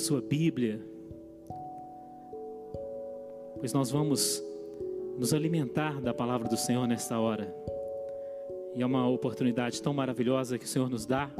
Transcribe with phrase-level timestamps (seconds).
[0.00, 0.80] sua Bíblia,
[3.58, 4.42] pois nós vamos
[5.18, 7.54] nos alimentar da palavra do Senhor nesta hora.
[8.74, 11.30] E é uma oportunidade tão maravilhosa que o Senhor nos dá.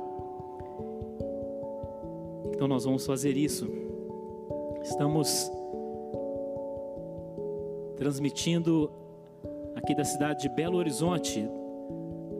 [2.52, 3.66] Então nós vamos fazer isso.
[4.82, 5.50] Estamos
[7.96, 8.90] transmitindo
[9.74, 11.48] aqui da cidade de Belo Horizonte,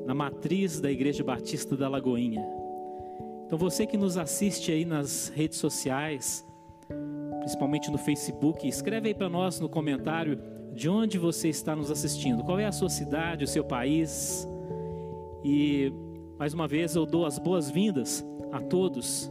[0.05, 2.60] na matriz da Igreja Batista da Lagoinha.
[3.51, 6.47] Então você que nos assiste aí nas redes sociais,
[7.41, 10.41] principalmente no Facebook, escreve aí para nós no comentário
[10.73, 12.45] de onde você está nos assistindo.
[12.45, 14.47] Qual é a sua cidade, o seu país?
[15.43, 15.93] E
[16.39, 19.29] mais uma vez eu dou as boas-vindas a todos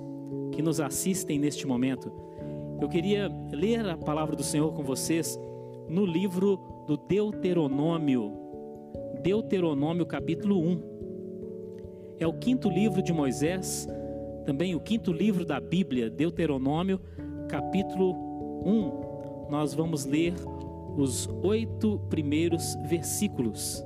[0.52, 2.12] que nos assistem neste momento.
[2.82, 5.40] Eu queria ler a palavra do Senhor com vocês
[5.88, 8.34] no livro do Deuteronômio,
[9.24, 10.84] Deuteronômio capítulo 1.
[12.20, 13.88] É o quinto livro de Moisés,
[14.46, 17.00] também o quinto livro da Bíblia, Deuteronômio
[17.48, 18.14] capítulo
[18.66, 19.50] 1.
[19.50, 20.34] Nós vamos ler
[20.98, 23.84] os oito primeiros versículos.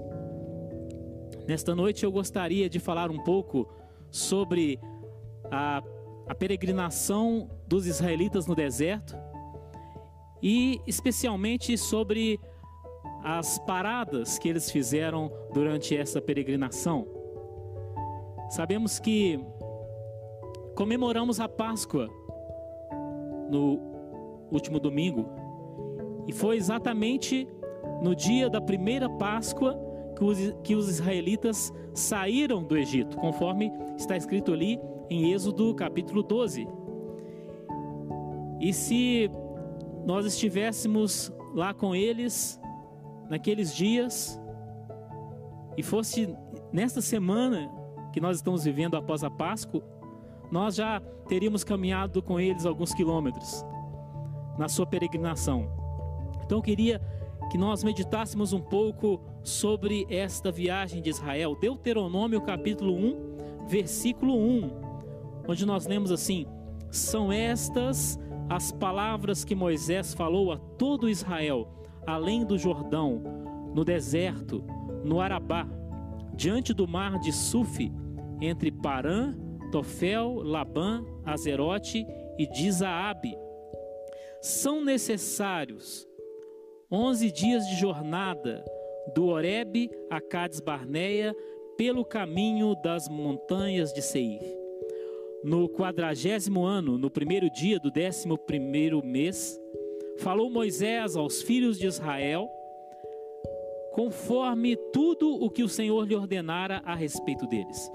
[1.47, 3.67] Nesta noite eu gostaria de falar um pouco
[4.09, 4.79] sobre
[5.51, 5.81] a,
[6.27, 9.15] a peregrinação dos israelitas no deserto
[10.41, 12.39] e especialmente sobre
[13.23, 17.07] as paradas que eles fizeram durante essa peregrinação.
[18.49, 19.39] Sabemos que
[20.75, 22.09] comemoramos a Páscoa
[23.49, 23.79] no
[24.51, 25.25] último domingo
[26.27, 27.47] e foi exatamente
[28.01, 29.79] no dia da primeira Páscoa
[30.17, 34.79] que os, que os israelitas saíram do Egito, conforme está escrito ali
[35.09, 36.67] em Êxodo capítulo 12.
[38.59, 39.29] E se
[40.05, 42.59] nós estivéssemos lá com eles
[43.29, 44.39] naqueles dias
[45.77, 46.35] e fosse
[46.71, 47.69] nesta semana
[48.11, 49.83] que nós estamos vivendo após a Páscoa,
[50.53, 53.65] nós já teríamos caminhado com eles alguns quilômetros
[54.55, 55.67] na sua peregrinação.
[56.45, 57.01] Então eu queria
[57.49, 61.57] que nós meditássemos um pouco sobre esta viagem de Israel.
[61.59, 64.69] Deuteronômio capítulo 1, versículo 1,
[65.47, 66.45] onde nós lemos assim:
[66.91, 71.67] São estas as palavras que Moisés falou a todo Israel,
[72.05, 73.23] além do Jordão,
[73.73, 74.63] no deserto,
[75.03, 75.67] no Arabá,
[76.35, 77.91] diante do mar de Sufi,
[78.39, 79.33] entre Parã,
[79.73, 82.05] Tofel, Labã, Azerote
[82.37, 83.35] e Dizaabe.
[84.39, 86.07] São necessários
[86.91, 88.63] onze dias de jornada
[89.15, 91.35] do Horebe a Cades Barneia
[91.75, 94.39] pelo caminho das montanhas de Seir
[95.43, 99.59] no quadragésimo ano, no primeiro dia do décimo primeiro mês,
[100.19, 102.47] falou Moisés aos filhos de Israel,
[103.91, 107.91] conforme tudo o que o Senhor lhe ordenara a respeito deles.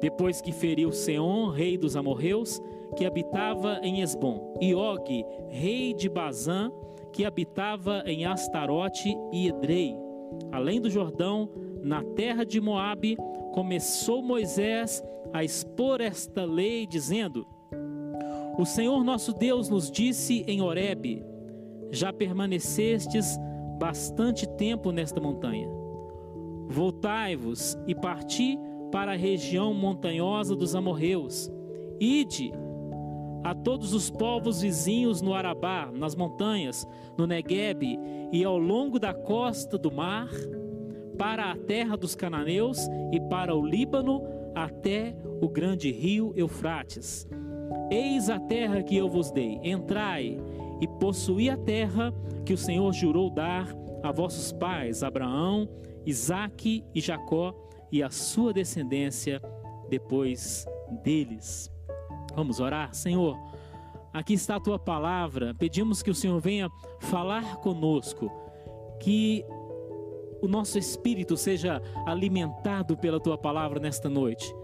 [0.00, 2.60] Depois que feriu Seom, rei dos amorreus,
[2.96, 6.70] que habitava em Esbom, e Og, rei de Bazã,
[7.12, 9.96] que habitava em Astarote e Edrei,
[10.52, 11.50] além do Jordão,
[11.82, 13.16] na terra de Moabe,
[13.52, 17.46] começou Moisés a expor esta lei, dizendo:
[18.58, 21.24] O Senhor nosso Deus nos disse em Horebe:
[21.90, 23.38] Já permanecestes
[23.78, 25.68] bastante tempo nesta montanha.
[26.68, 28.58] Voltai-vos e parti
[28.90, 31.50] para a região montanhosa dos amorreus.
[32.00, 32.52] Ide
[33.44, 37.98] a todos os povos vizinhos no Arabá, nas montanhas, no Neguebe
[38.32, 40.28] e ao longo da costa do mar,
[41.16, 42.78] para a terra dos cananeus
[43.12, 44.22] e para o Líbano,
[44.54, 47.28] até o grande rio Eufrates.
[47.90, 50.38] Eis a terra que eu vos dei, entrai
[50.80, 52.12] e possuí a terra
[52.44, 53.68] que o Senhor jurou dar
[54.02, 55.68] a vossos pais, Abraão,
[56.06, 57.54] Isaque e Jacó,
[57.90, 59.40] e a sua descendência
[59.88, 60.66] depois
[61.02, 61.70] deles.
[62.34, 63.36] Vamos orar, Senhor.
[64.12, 65.54] Aqui está a tua palavra.
[65.54, 66.70] Pedimos que o Senhor venha
[67.00, 68.30] falar conosco,
[69.00, 69.44] que
[70.40, 74.54] o nosso espírito seja alimentado pela tua palavra nesta noite.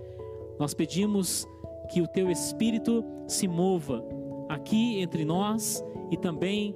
[0.59, 1.47] Nós pedimos
[1.91, 4.05] que o teu espírito se mova
[4.49, 6.75] aqui entre nós e também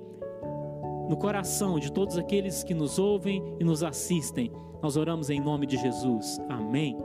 [1.08, 4.52] no coração de todos aqueles que nos ouvem e nos assistem.
[4.82, 6.38] Nós oramos em nome de Jesus.
[6.48, 6.96] Amém.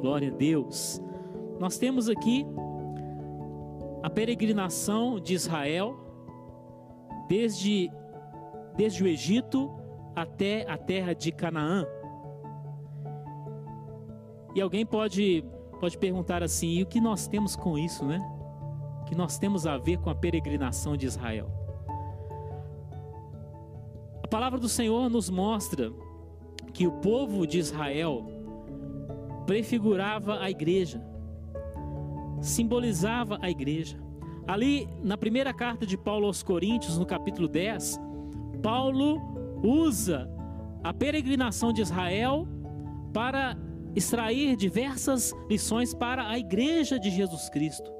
[0.00, 1.00] Glória a Deus.
[1.60, 2.46] Nós temos aqui
[4.02, 5.96] a peregrinação de Israel
[7.28, 7.90] desde
[8.76, 9.70] desde o Egito
[10.14, 11.86] até a terra de Canaã.
[14.54, 15.44] E alguém pode,
[15.80, 18.18] pode perguntar assim: e o que nós temos com isso, né?
[19.02, 21.65] O que nós temos a ver com a peregrinação de Israel?
[24.26, 25.92] A palavra do Senhor nos mostra
[26.74, 28.26] que o povo de Israel
[29.46, 31.00] prefigurava a igreja.
[32.40, 33.96] simbolizava a igreja.
[34.44, 38.00] Ali, na primeira carta de Paulo aos Coríntios, no capítulo 10,
[38.64, 39.20] Paulo
[39.62, 40.28] usa
[40.82, 42.48] a peregrinação de Israel
[43.12, 43.56] para
[43.94, 47.92] extrair diversas lições para a igreja de Jesus Cristo.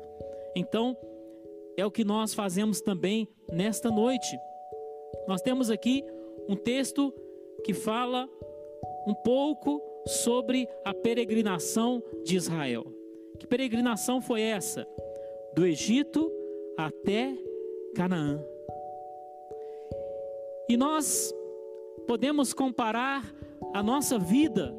[0.56, 0.96] Então,
[1.76, 4.36] é o que nós fazemos também nesta noite.
[5.28, 6.02] Nós temos aqui
[6.48, 7.12] um texto
[7.64, 8.28] que fala
[9.06, 12.84] um pouco sobre a peregrinação de Israel.
[13.38, 14.86] Que peregrinação foi essa?
[15.54, 16.30] Do Egito
[16.76, 17.36] até
[17.94, 18.40] Canaã.
[20.68, 21.32] E nós
[22.06, 23.24] podemos comparar
[23.74, 24.74] a nossa vida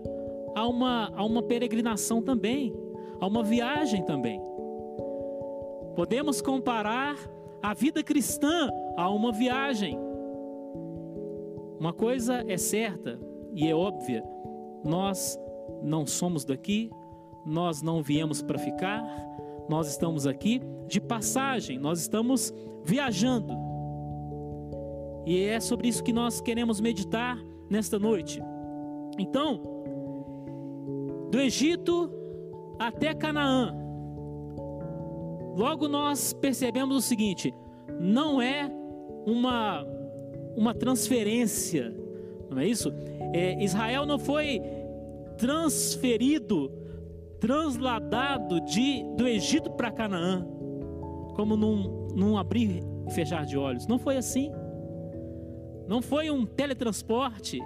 [0.56, 2.74] a uma, a uma peregrinação também,
[3.20, 4.42] a uma viagem também.
[5.96, 7.18] Podemos comparar
[7.62, 9.98] a vida cristã a uma viagem.
[11.80, 13.20] Uma coisa é certa
[13.54, 14.24] e é óbvia:
[14.84, 15.38] nós
[15.82, 16.90] não somos daqui,
[17.46, 19.04] nós não viemos para ficar,
[19.70, 22.54] nós estamos aqui de passagem, nós estamos
[22.84, 23.54] viajando.
[25.26, 27.38] E é sobre isso que nós queremos meditar
[27.70, 28.42] nesta noite.
[29.20, 29.62] Então,
[31.30, 32.10] do Egito
[32.80, 33.76] até Canaã,
[35.56, 37.54] logo nós percebemos o seguinte:
[38.00, 38.72] não é
[39.26, 39.84] uma,
[40.58, 41.96] uma transferência,
[42.50, 42.92] não é isso?
[43.32, 44.60] É, Israel não foi
[45.38, 46.72] transferido
[47.40, 50.44] transladado de, do Egito para Canaã,
[51.36, 53.86] como num, num abrir e fechar de olhos.
[53.86, 54.52] Não foi assim.
[55.88, 57.60] Não foi um teletransporte.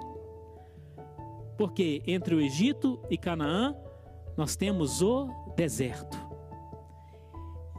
[1.56, 3.74] Porque entre o Egito e Canaã,
[4.36, 6.18] nós temos o deserto.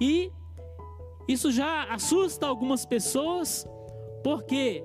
[0.01, 0.31] E
[1.27, 3.67] isso já assusta algumas pessoas,
[4.23, 4.83] porque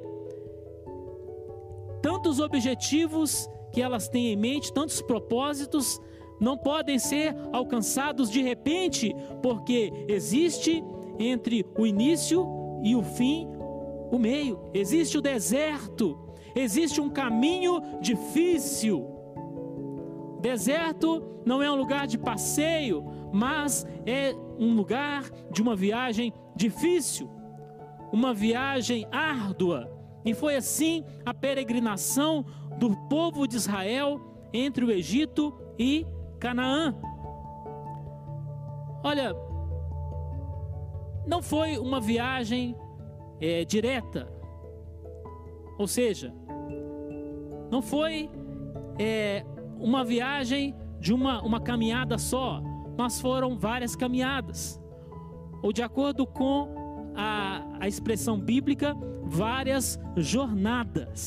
[2.03, 6.01] tantos objetivos que elas têm em mente, tantos propósitos,
[6.41, 10.83] não podem ser alcançados de repente, porque existe
[11.19, 12.47] entre o início
[12.83, 13.49] e o fim
[14.11, 16.19] o meio, existe o deserto,
[16.55, 19.07] existe um caminho difícil.
[20.41, 27.29] Deserto não é um lugar de passeio, mas é um lugar de uma viagem difícil,
[28.13, 29.98] uma viagem árdua.
[30.25, 32.45] E foi assim a peregrinação
[32.79, 34.21] do povo de Israel
[34.53, 36.07] entre o Egito e
[36.39, 36.95] Canaã.
[39.03, 39.35] Olha,
[41.27, 42.75] não foi uma viagem
[43.41, 44.29] é, direta,
[45.79, 46.35] ou seja,
[47.71, 48.29] não foi
[48.99, 49.45] é,
[49.79, 52.61] uma viagem de uma, uma caminhada só,
[52.97, 54.81] mas foram várias caminhadas,
[55.63, 58.97] ou de acordo com a, a expressão bíblica,
[59.29, 61.27] várias jornadas.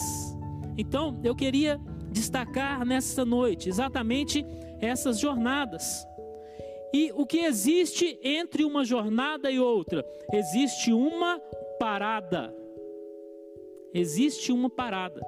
[0.78, 1.80] Então, eu queria
[2.12, 4.46] destacar nesta noite exatamente
[4.80, 6.06] essas jornadas.
[6.94, 10.06] E o que existe entre uma jornada e outra?
[10.34, 11.40] Existe uma
[11.80, 12.54] parada.
[13.94, 15.22] Existe uma parada.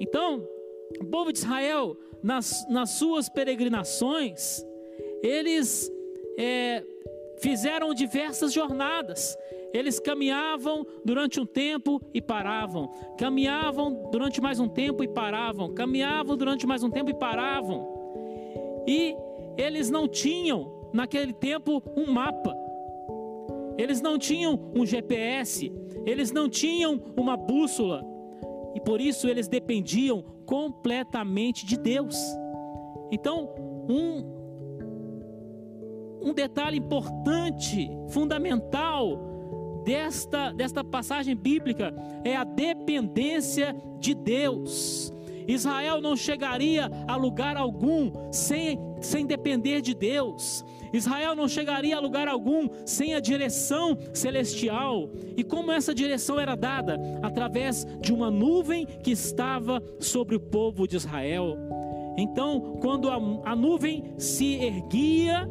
[0.00, 0.44] Então,
[1.00, 4.64] o povo de Israel, nas, nas suas peregrinações,
[5.22, 5.90] eles
[6.38, 6.82] é,
[7.40, 9.36] fizeram diversas jornadas.
[9.72, 16.36] Eles caminhavam durante um tempo e paravam, caminhavam durante mais um tempo e paravam, caminhavam
[16.36, 17.86] durante mais um tempo e paravam.
[18.86, 19.14] E
[19.56, 22.56] eles não tinham, naquele tempo, um mapa,
[23.78, 25.72] eles não tinham um GPS,
[26.04, 28.04] eles não tinham uma bússola,
[28.74, 32.16] e por isso eles dependiam completamente de Deus.
[33.10, 33.48] Então,
[33.88, 34.24] um,
[36.28, 39.29] um detalhe importante, fundamental,
[39.84, 41.94] desta, desta passagem bíblica
[42.24, 45.12] é a dependência de Deus.
[45.46, 50.64] Israel não chegaria a lugar algum sem, sem depender de Deus.
[50.92, 55.10] Israel não chegaria a lugar algum sem a direção celestial.
[55.36, 56.98] E como essa direção era dada?
[57.22, 61.56] Através de uma nuvem que estava sobre o povo de Israel.
[62.16, 65.48] Então, quando a, a nuvem se erguia,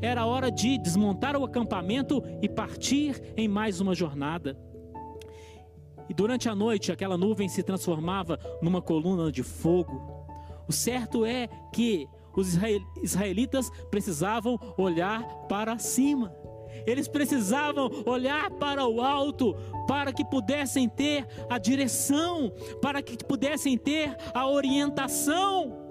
[0.00, 4.56] era hora de desmontar o acampamento e partir em mais uma jornada.
[6.08, 10.26] E durante a noite, aquela nuvem se transformava numa coluna de fogo.
[10.66, 12.56] O certo é que os
[13.02, 16.32] israelitas precisavam olhar para cima.
[16.86, 19.54] Eles precisavam olhar para o alto
[19.86, 25.87] para que pudessem ter a direção, para que pudessem ter a orientação.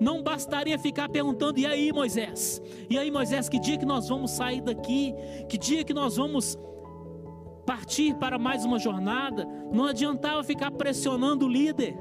[0.00, 2.62] Não bastaria ficar perguntando: e aí, Moisés?
[2.88, 5.14] E aí, Moisés, que dia que nós vamos sair daqui?
[5.48, 6.58] Que dia que nós vamos
[7.66, 9.46] partir para mais uma jornada?
[9.72, 11.96] Não adiantava ficar pressionando o líder.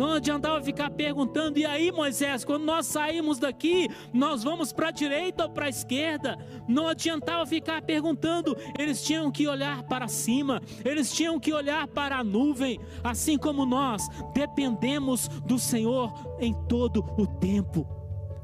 [0.00, 4.90] Não adiantava ficar perguntando: e aí, Moisés, quando nós saímos daqui, nós vamos para a
[4.90, 6.38] direita ou para a esquerda?
[6.66, 12.16] Não adiantava ficar perguntando, eles tinham que olhar para cima, eles tinham que olhar para
[12.16, 17.86] a nuvem, assim como nós dependemos do Senhor em todo o tempo,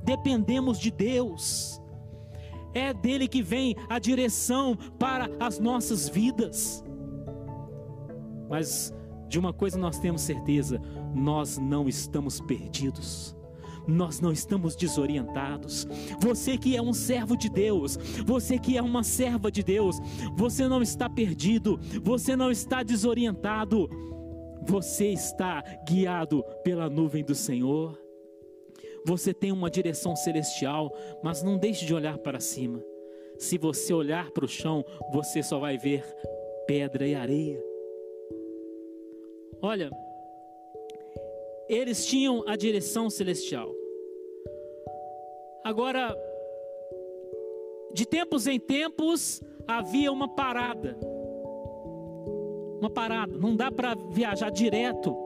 [0.05, 1.81] dependemos de Deus.
[2.75, 6.85] É dele que vem a direção para as nossas vidas.
[8.47, 8.93] Mas
[9.29, 10.81] de uma coisa nós temos certeza:
[11.15, 13.35] nós não estamos perdidos.
[13.89, 15.87] Nós não estamos desorientados.
[16.21, 20.01] Você que é um servo de Deus, você que é uma serva de Deus,
[20.37, 23.89] você não está perdido, você não está desorientado,
[24.67, 27.97] você está guiado pela nuvem do Senhor.
[29.07, 30.93] Você tem uma direção celestial,
[31.23, 32.83] mas não deixe de olhar para cima.
[33.39, 36.05] Se você olhar para o chão, você só vai ver
[36.67, 37.66] pedra e areia.
[39.63, 39.91] Olha,
[41.69, 43.73] eles tinham a direção celestial.
[45.65, 46.17] Agora,
[47.93, 50.97] de tempos em tempos, havia uma parada.
[52.79, 53.37] Uma parada.
[53.37, 55.17] Não dá para viajar direto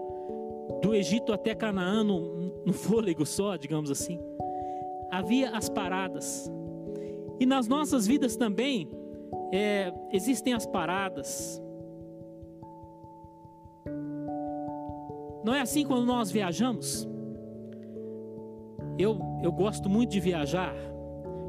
[0.80, 4.18] do Egito até Canaã no, no fôlego só, digamos assim.
[5.10, 6.50] Havia as paradas.
[7.38, 8.88] E nas nossas vidas também
[9.52, 11.60] é, existem as paradas.
[15.44, 17.08] Não é assim quando nós viajamos?
[18.98, 20.74] Eu, eu gosto muito de viajar.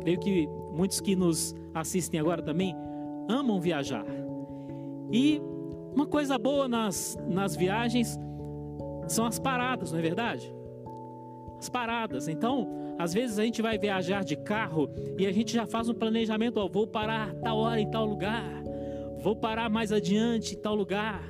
[0.02, 2.76] Creio que muitos que nos assistem agora também
[3.30, 4.06] amam viajar.
[5.12, 5.42] E
[5.94, 8.18] uma coisa boa nas, nas viagens
[9.08, 10.54] são as paradas, não é verdade?
[11.60, 12.28] As paradas.
[12.28, 12.68] Então,
[12.98, 16.58] às vezes a gente vai viajar de carro e a gente já faz um planejamento:
[16.58, 18.64] ó, vou parar tal hora em tal lugar,
[19.22, 21.22] vou parar mais adiante em tal lugar.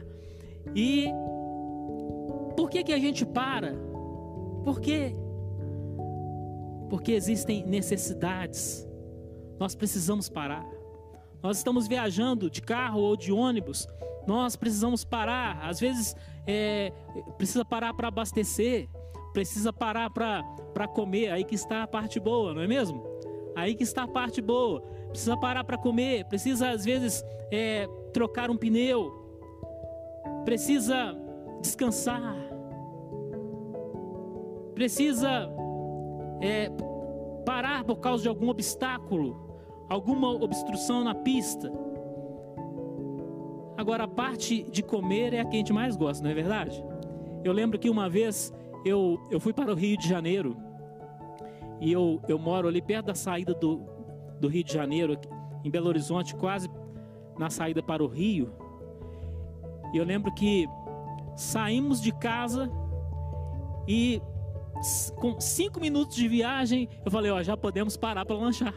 [0.75, 1.08] E
[2.62, 3.74] por que, que a gente para?
[4.63, 5.15] Por quê?
[6.91, 8.88] Porque existem necessidades.
[9.60, 10.63] Nós precisamos parar.
[11.41, 13.88] Nós estamos viajando de carro ou de ônibus.
[14.27, 15.60] Nós precisamos parar.
[15.68, 16.15] Às vezes
[16.46, 16.94] é,
[17.36, 18.88] precisa parar para abastecer,
[19.34, 21.32] precisa parar para comer.
[21.32, 23.03] Aí que está a parte boa, não é mesmo?
[23.56, 24.82] Aí que está a parte boa.
[25.10, 26.25] Precisa parar para comer.
[26.25, 29.20] Precisa às vezes é, trocar um pneu.
[30.46, 31.18] Precisa
[31.60, 32.50] descansar,
[34.82, 35.48] precisa
[36.42, 36.72] é,
[37.46, 41.72] parar por causa de algum obstáculo, alguma obstrução na pista.
[43.78, 46.84] Agora, a parte de comer é a que a gente mais gosta, não é verdade?
[47.44, 48.52] Eu lembro que uma vez
[48.84, 50.58] eu, eu fui para o Rio de Janeiro
[51.80, 53.82] e eu, eu moro ali perto da saída do,
[54.40, 55.16] do Rio de Janeiro,
[55.64, 56.68] em Belo Horizonte, quase
[57.38, 58.52] na saída para o Rio.
[59.94, 60.68] E eu lembro que
[61.36, 62.68] saímos de casa
[63.88, 64.20] e
[65.18, 68.74] com cinco minutos de viagem eu falei, ó, já podemos parar para lanchar,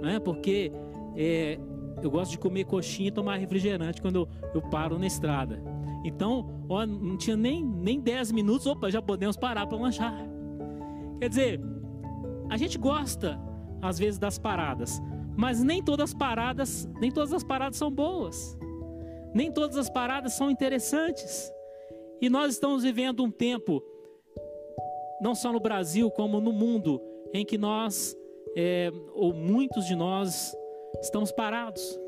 [0.00, 0.18] não é?
[0.18, 0.72] Porque
[1.16, 1.58] é,
[2.02, 5.62] eu gosto de comer coxinha e tomar refrigerante quando eu, eu paro na estrada.
[6.04, 10.16] Então, ó, não tinha nem, nem 10 minutos, opa, já podemos parar para lanchar.
[11.20, 11.60] Quer dizer,
[12.50, 13.40] a gente gosta
[13.80, 15.00] às vezes das paradas,
[15.36, 18.58] mas nem todas as paradas, nem todas as paradas são boas.
[19.34, 21.50] Nem todas as paradas são interessantes.
[22.20, 23.82] E nós estamos vivendo um tempo,
[25.22, 27.00] não só no Brasil, como no mundo,
[27.32, 28.16] em que nós,
[28.56, 30.52] é, ou muitos de nós,
[31.00, 31.98] estamos parados.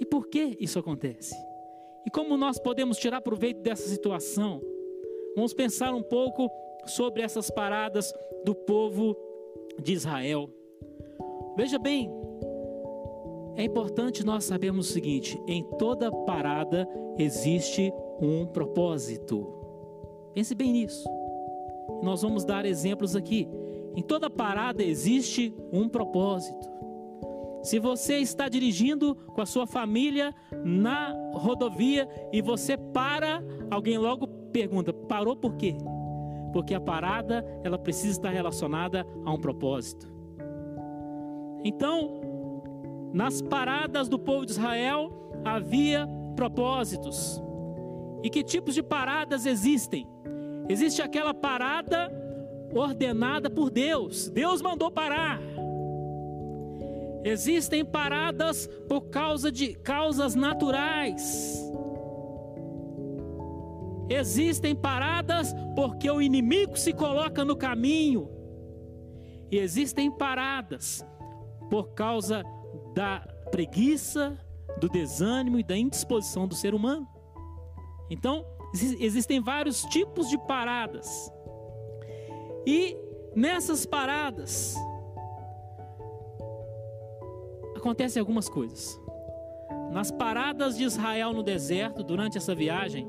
[0.00, 1.34] E por que isso acontece?
[2.06, 4.60] E como nós podemos tirar proveito dessa situação?
[5.36, 6.50] Vamos pensar um pouco
[6.86, 9.14] sobre essas paradas do povo
[9.78, 10.48] de Israel.
[11.56, 12.10] Veja bem,
[13.54, 19.46] é importante nós sabermos o seguinte: em toda parada existe um propósito.
[20.34, 21.21] Pense bem nisso.
[22.02, 23.48] Nós vamos dar exemplos aqui.
[23.94, 26.70] Em toda parada existe um propósito.
[27.62, 30.34] Se você está dirigindo com a sua família
[30.64, 35.76] na rodovia e você para, alguém logo pergunta: parou por quê?
[36.52, 40.10] Porque a parada ela precisa estar relacionada a um propósito.
[41.64, 42.20] Então,
[43.12, 45.12] nas paradas do povo de Israel
[45.44, 47.40] havia propósitos.
[48.22, 50.06] E que tipos de paradas existem?
[50.72, 52.10] Existe aquela parada
[52.74, 54.30] ordenada por Deus.
[54.30, 55.38] Deus mandou parar.
[57.22, 61.62] Existem paradas por causa de causas naturais.
[64.08, 68.30] Existem paradas porque o inimigo se coloca no caminho.
[69.50, 71.04] E existem paradas
[71.68, 72.42] por causa
[72.94, 74.38] da preguiça,
[74.80, 77.06] do desânimo e da indisposição do ser humano.
[78.10, 81.30] Então, existem vários tipos de paradas.
[82.66, 82.96] E
[83.34, 84.74] nessas paradas
[87.76, 88.98] acontecem algumas coisas.
[89.90, 93.06] Nas paradas de Israel no deserto, durante essa viagem,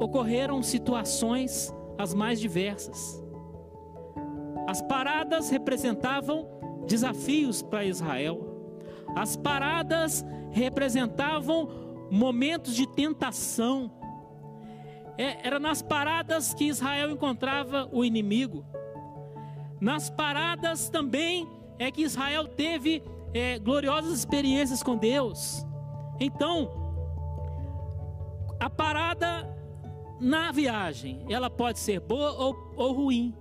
[0.00, 3.22] ocorreram situações as mais diversas.
[4.66, 6.46] As paradas representavam
[6.86, 8.48] desafios para Israel.
[9.16, 11.81] As paradas representavam
[12.12, 13.90] momentos de tentação.
[15.16, 18.66] É, era nas paradas que Israel encontrava o inimigo.
[19.80, 23.02] Nas paradas também é que Israel teve
[23.32, 25.66] é, gloriosas experiências com Deus.
[26.20, 26.70] Então,
[28.60, 29.48] a parada
[30.20, 33.34] na viagem, ela pode ser boa ou, ou ruim.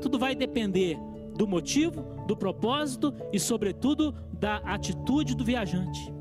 [0.00, 0.98] Tudo vai depender
[1.36, 6.17] do motivo, do propósito e, sobretudo, da atitude do viajante.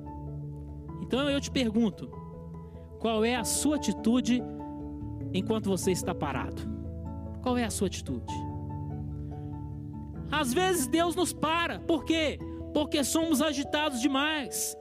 [1.07, 2.09] Então eu te pergunto:
[2.99, 4.43] qual é a sua atitude
[5.33, 6.61] enquanto você está parado?
[7.41, 8.33] Qual é a sua atitude?
[10.29, 12.37] Às vezes Deus nos para, por quê?
[12.73, 14.75] Porque somos agitados demais.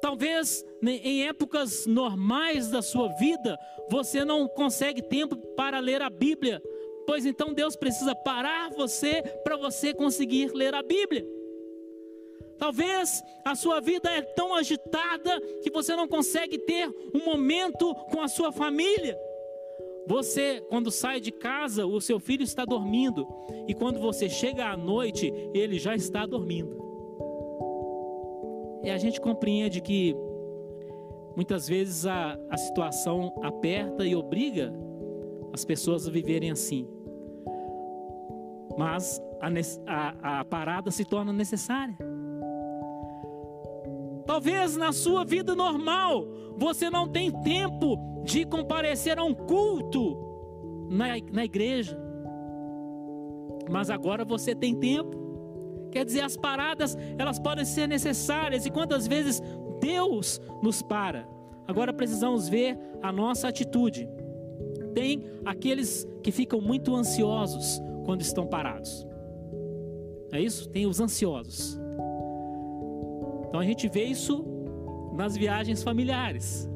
[0.00, 3.56] Talvez em épocas normais da sua vida
[3.88, 6.60] você não consegue tempo para ler a Bíblia,
[7.06, 11.24] pois então Deus precisa parar você para você conseguir ler a Bíblia.
[12.58, 18.20] Talvez a sua vida é tão agitada que você não consegue ter um momento com
[18.20, 19.18] a sua família.
[20.06, 23.26] Você, quando sai de casa, o seu filho está dormindo,
[23.66, 26.76] e quando você chega à noite, ele já está dormindo.
[28.84, 30.14] E a gente compreende que
[31.34, 34.72] muitas vezes a, a situação aperta e obriga
[35.52, 36.88] as pessoas a viverem assim.
[38.78, 39.48] Mas a,
[40.22, 41.96] a, a parada se torna necessária.
[44.26, 50.16] Talvez na sua vida normal você não tem tempo de comparecer a um culto
[50.90, 51.96] na, na igreja.
[53.70, 55.24] Mas agora você tem tempo.
[55.90, 58.66] Quer dizer, as paradas, elas podem ser necessárias.
[58.66, 59.40] E quantas vezes
[59.80, 61.28] Deus nos para?
[61.66, 64.08] Agora precisamos ver a nossa atitude.
[64.94, 69.06] Tem aqueles que ficam muito ansiosos quando estão parados.
[70.32, 70.68] É isso?
[70.68, 71.78] Tem os ansiosos.
[73.56, 74.44] Então a gente vê isso
[75.14, 76.68] nas viagens familiares.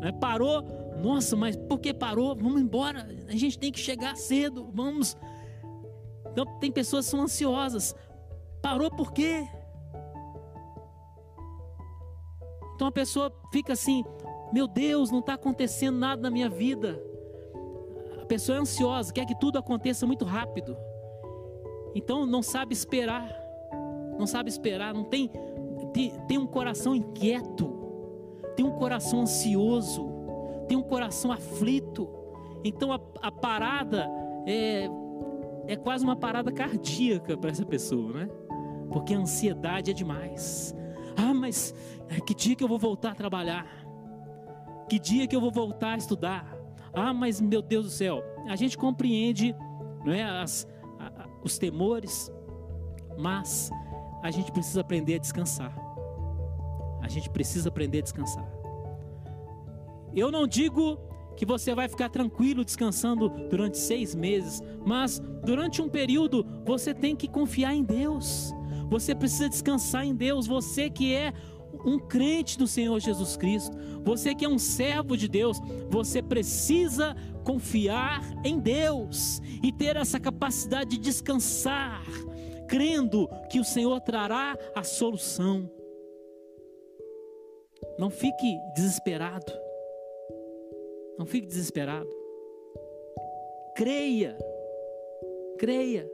[0.00, 0.10] Né?
[0.10, 0.60] Parou,
[1.00, 2.34] nossa, mas por que parou?
[2.34, 5.16] Vamos embora, a gente tem que chegar cedo, vamos.
[6.32, 7.94] Então tem pessoas que são ansiosas.
[8.60, 9.46] Parou por quê?
[12.74, 14.04] Então a pessoa fica assim:
[14.52, 17.00] meu Deus, não está acontecendo nada na minha vida.
[18.20, 20.76] A pessoa é ansiosa, quer que tudo aconteça muito rápido.
[21.94, 23.32] Então não sabe esperar,
[24.18, 25.30] não sabe esperar, não tem
[25.92, 27.68] tem, tem um coração inquieto,
[28.56, 30.08] tem um coração ansioso,
[30.68, 32.08] tem um coração aflito.
[32.64, 34.08] Então a, a parada
[34.46, 34.88] é,
[35.66, 38.28] é quase uma parada cardíaca para essa pessoa, né?
[38.90, 40.74] Porque a ansiedade é demais.
[41.16, 41.74] Ah, mas
[42.26, 43.66] que dia que eu vou voltar a trabalhar?
[44.88, 46.56] Que dia que eu vou voltar a estudar?
[46.92, 49.54] Ah, mas meu Deus do céu, a gente compreende
[50.04, 50.66] não é, as,
[50.98, 52.32] a, os temores,
[53.18, 53.70] mas
[54.22, 55.74] a gente precisa aprender a descansar.
[57.00, 58.46] A gente precisa aprender a descansar.
[60.14, 60.98] Eu não digo
[61.36, 67.16] que você vai ficar tranquilo descansando durante seis meses, mas durante um período você tem
[67.16, 68.52] que confiar em Deus.
[68.90, 70.46] Você precisa descansar em Deus.
[70.46, 71.32] Você que é
[71.84, 77.16] um crente do Senhor Jesus Cristo, você que é um servo de Deus, você precisa
[77.44, 82.02] confiar em Deus e ter essa capacidade de descansar,
[82.70, 85.68] crendo que o Senhor trará a solução.
[87.98, 89.52] Não fique desesperado.
[91.18, 92.08] Não fique desesperado.
[93.74, 94.38] Creia.
[95.58, 96.08] Creia.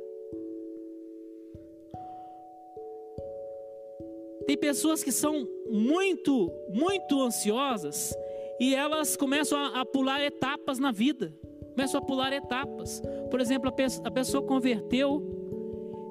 [4.47, 8.16] Tem pessoas que são muito, muito ansiosas
[8.59, 11.35] e elas começam a, a pular etapas na vida.
[11.73, 13.03] Começam a pular etapas.
[13.31, 15.36] Por exemplo, a, pe a pessoa converteu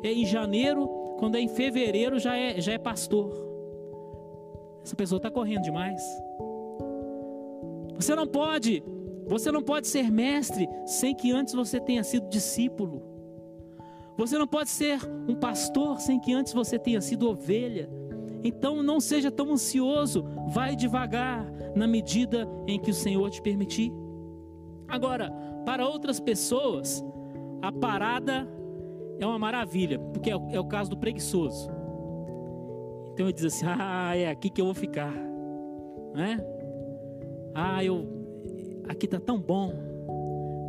[0.07, 0.87] é em janeiro,
[1.17, 3.31] quando é em fevereiro já é, já é pastor.
[4.83, 6.01] Essa pessoa está correndo demais.
[7.95, 8.83] Você não pode,
[9.25, 13.01] você não pode ser mestre sem que antes você tenha sido discípulo.
[14.17, 17.89] Você não pode ser um pastor sem que antes você tenha sido ovelha.
[18.43, 21.43] Então não seja tão ansioso, vai devagar
[21.75, 23.91] na medida em que o Senhor te permitir.
[24.87, 25.31] Agora,
[25.65, 27.03] para outras pessoas,
[27.61, 28.47] a parada
[29.19, 31.69] é uma maravilha, porque é o, é o caso do preguiçoso.
[33.13, 35.13] Então ele diz assim: Ah, é aqui que eu vou ficar,
[36.13, 36.37] né?
[37.53, 38.05] Ah, eu
[38.87, 39.73] aqui tá tão bom,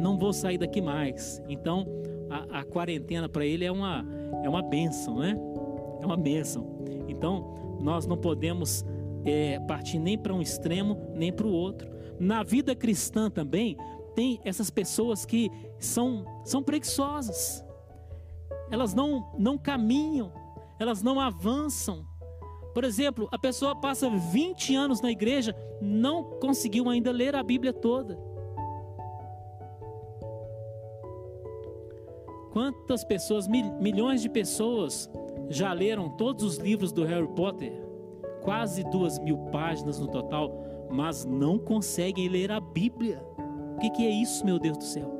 [0.00, 1.42] não vou sair daqui mais.
[1.48, 1.86] Então,
[2.30, 4.06] a, a quarentena para ele é uma
[4.44, 5.36] é uma benção, né?
[6.00, 6.66] É uma benção.
[7.08, 8.84] Então, nós não podemos
[9.24, 11.90] é, partir nem para um extremo nem para o outro.
[12.18, 13.76] Na vida cristã também
[14.14, 17.65] tem essas pessoas que são são preguiçosas.
[18.70, 20.32] Elas não não caminham,
[20.78, 22.06] elas não avançam.
[22.74, 27.72] Por exemplo, a pessoa passa 20 anos na igreja, não conseguiu ainda ler a Bíblia
[27.72, 28.18] toda.
[32.52, 35.10] Quantas pessoas, milhões de pessoas,
[35.48, 37.72] já leram todos os livros do Harry Potter?
[38.42, 43.22] Quase duas mil páginas no total, mas não conseguem ler a Bíblia.
[43.74, 45.15] O que, que é isso, meu Deus do céu?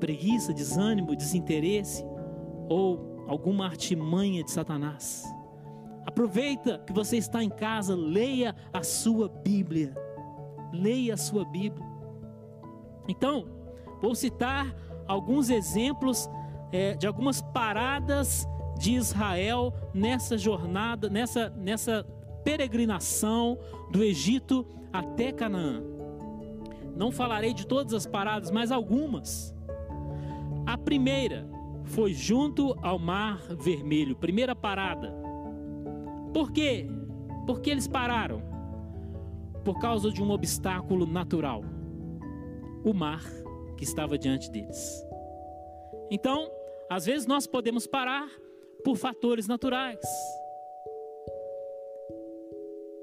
[0.00, 2.04] Preguiça, desânimo, desinteresse
[2.68, 5.24] ou alguma artimanha de Satanás?
[6.04, 9.94] Aproveita que você está em casa, leia a sua Bíblia.
[10.72, 11.84] Leia a sua Bíblia.
[13.08, 13.56] Então,
[14.00, 14.74] Vou citar
[15.06, 16.28] alguns exemplos
[16.72, 18.46] é, de algumas paradas
[18.78, 22.04] de Israel nessa jornada, nessa, nessa
[22.44, 23.58] peregrinação
[23.90, 25.82] do Egito até Canaã.
[26.94, 29.54] Não falarei de todas as paradas, mas algumas.
[30.66, 31.48] A primeira
[31.84, 35.14] foi junto ao Mar Vermelho, primeira parada.
[36.34, 36.88] Por quê?
[37.46, 38.42] Porque eles pararam?
[39.64, 41.62] Por causa de um obstáculo natural:
[42.84, 43.22] o mar
[43.76, 45.04] que estava diante deles.
[46.10, 46.50] Então,
[46.90, 48.28] às vezes nós podemos parar
[48.84, 50.00] por fatores naturais.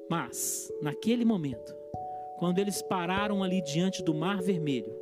[0.10, 1.74] Mas, naquele momento,
[2.38, 4.94] quando eles pararam ali diante do Mar Vermelho,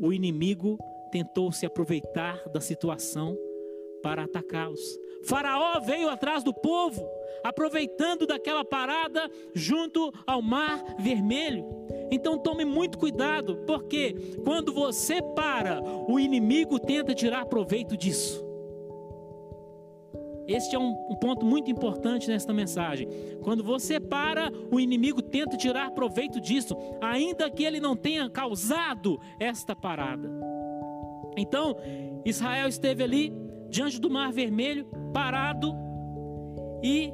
[0.00, 3.36] o inimigo tentou se aproveitar da situação
[4.02, 4.80] para atacá-los.
[5.24, 7.04] Faraó veio atrás do povo,
[7.42, 11.66] aproveitando daquela parada junto ao Mar Vermelho.
[12.10, 18.46] Então tome muito cuidado, porque quando você para, o inimigo tenta tirar proveito disso.
[20.46, 23.06] Este é um, um, ponto muito importante nesta mensagem.
[23.42, 29.20] Quando você para, o inimigo tenta tirar proveito disso, ainda que ele não tenha causado
[29.38, 30.30] esta parada.
[31.38, 31.76] Então,
[32.24, 33.32] Israel esteve ali
[33.68, 35.74] diante do Mar Vermelho, parado,
[36.82, 37.12] e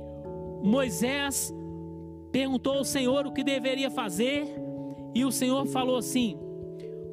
[0.63, 1.53] Moisés
[2.33, 4.47] perguntou ao Senhor o que deveria fazer,
[5.15, 6.39] e o Senhor falou assim: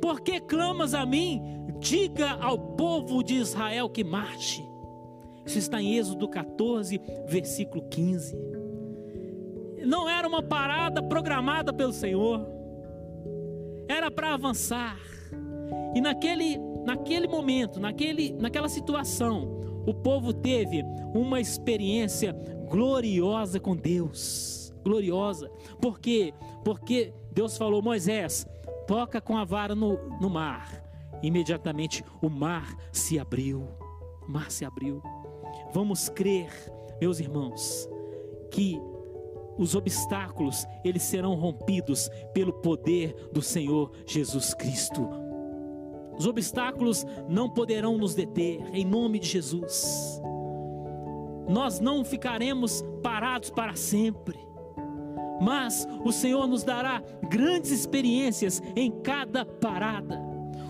[0.01, 1.41] Por que clamas a mim?
[1.79, 4.63] Diga ao povo de Israel que marche.
[5.45, 8.37] Isso está em Êxodo 14, versículo 15.
[9.85, 12.47] Não era uma parada programada pelo Senhor,
[13.87, 14.97] era para avançar.
[15.95, 22.33] E naquele naquele momento, naquele, naquela situação, o povo teve uma experiência
[22.69, 24.73] gloriosa com Deus.
[24.83, 25.49] Gloriosa.
[25.79, 26.33] Por quê?
[26.63, 28.45] Porque Deus falou: Moisés,
[28.87, 30.83] toca com a vara no, no mar.
[31.21, 33.67] Imediatamente o mar se abriu.
[34.27, 35.01] O mar se abriu.
[35.73, 36.49] Vamos crer,
[36.99, 37.87] meus irmãos,
[38.49, 38.79] que
[39.57, 45.07] os obstáculos eles serão rompidos pelo poder do Senhor Jesus Cristo.
[46.21, 50.21] Os obstáculos não poderão nos deter, em nome de Jesus.
[51.49, 54.37] Nós não ficaremos parados para sempre,
[55.41, 60.21] mas o Senhor nos dará grandes experiências em cada parada.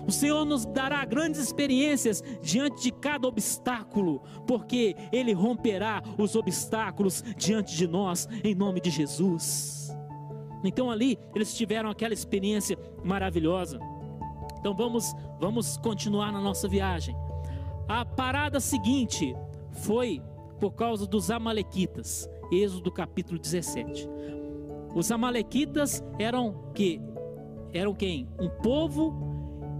[0.08, 7.22] O Senhor nos dará grandes experiências diante de cada obstáculo, porque Ele romperá os obstáculos
[7.36, 9.94] diante de nós, em nome de Jesus.
[10.64, 13.91] Então ali eles tiveram aquela experiência maravilhosa.
[14.62, 17.16] Então vamos, vamos continuar na nossa viagem.
[17.88, 19.34] A parada seguinte
[19.72, 20.22] foi
[20.60, 22.30] por causa dos amalequitas.
[22.52, 24.08] Êxodo capítulo 17.
[24.94, 27.00] Os amalequitas eram que
[27.72, 28.28] eram quem?
[28.38, 29.12] Um povo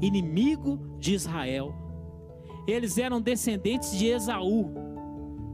[0.00, 1.72] inimigo de Israel.
[2.66, 4.68] Eles eram descendentes de Esaú.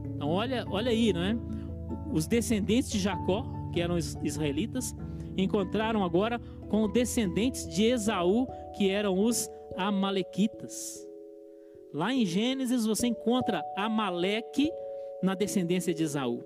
[0.05, 1.37] Então olha, olha aí, não é?
[2.11, 4.95] Os descendentes de Jacó, que eram israelitas,
[5.37, 8.47] encontraram agora com descendentes de Esaú,
[8.79, 11.05] que eram os Amalequitas.
[11.93, 14.71] Lá em Gênesis você encontra Amaleque
[15.21, 16.41] na descendência de Esaú.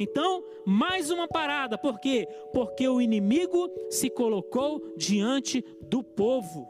[0.00, 2.26] Então, mais uma parada, por quê?
[2.50, 6.66] Porque o inimigo se colocou diante do povo.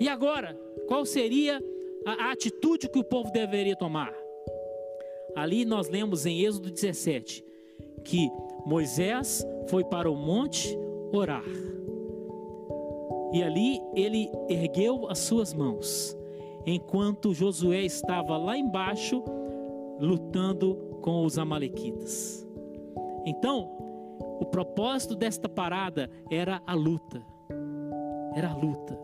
[0.00, 1.62] E agora, qual seria
[2.06, 4.14] a atitude que o povo deveria tomar?
[5.36, 7.44] Ali nós lemos em Êxodo 17
[8.02, 8.30] que
[8.64, 10.74] Moisés foi para o monte
[11.12, 11.44] orar.
[13.34, 16.16] E ali ele ergueu as suas mãos,
[16.64, 19.24] enquanto Josué estava lá embaixo
[19.98, 22.46] lutando com os amalequitas.
[23.26, 23.68] Então,
[24.40, 27.26] o propósito desta parada era a luta.
[28.36, 28.96] Era a luta.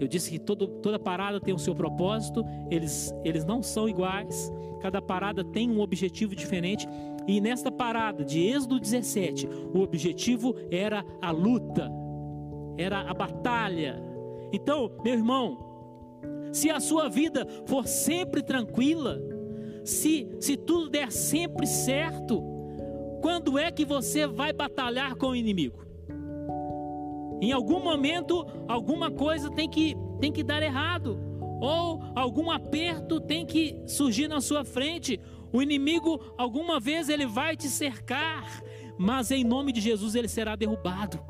[0.00, 4.52] Eu disse que todo, toda parada tem o seu propósito, eles, eles não são iguais,
[4.80, 6.88] cada parada tem um objetivo diferente.
[7.28, 11.88] E nesta parada de Êxodo 17, o objetivo era a luta,
[12.76, 14.02] era a batalha.
[14.52, 15.58] Então, meu irmão,
[16.52, 19.20] se a sua vida for sempre tranquila,
[19.84, 22.42] se, se tudo der sempre certo,
[23.20, 25.84] quando é que você vai batalhar com o inimigo?
[27.40, 31.18] Em algum momento, alguma coisa tem que, tem que dar errado,
[31.60, 35.20] ou algum aperto tem que surgir na sua frente.
[35.52, 38.62] O inimigo, alguma vez, ele vai te cercar,
[38.98, 41.20] mas em nome de Jesus ele será derrubado.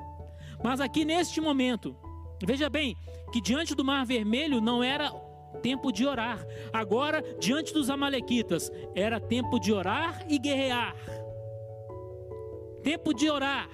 [0.64, 1.94] Mas aqui neste momento,
[2.42, 2.96] veja bem,
[3.31, 5.11] que diante do Mar Vermelho não era
[5.61, 6.42] tempo de orar.
[6.72, 10.96] Agora, diante dos Amalequitas, era tempo de orar e guerrear.
[12.83, 13.68] Tempo de orar.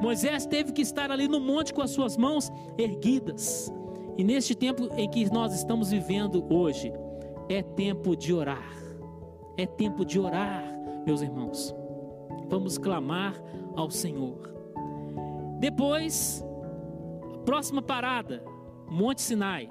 [0.00, 3.70] Moisés teve que estar ali no monte com as suas mãos erguidas.
[4.16, 6.90] E neste tempo em que nós estamos vivendo hoje,
[7.50, 8.72] é tempo de orar.
[9.58, 10.64] É tempo de orar,
[11.04, 11.74] meus irmãos.
[12.48, 13.34] Vamos clamar
[13.76, 14.53] ao Senhor.
[15.64, 16.44] Depois,
[17.46, 18.44] próxima parada,
[18.86, 19.66] Monte Sinai.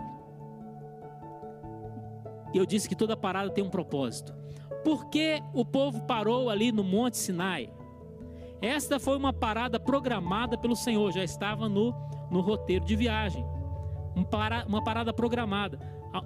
[2.51, 4.33] Eu disse que toda parada tem um propósito.
[4.83, 7.71] Por que o povo parou ali no Monte Sinai?
[8.59, 11.93] Esta foi uma parada programada pelo Senhor, já estava no,
[12.31, 13.45] no roteiro de viagem.
[14.15, 15.77] Um para, uma parada programada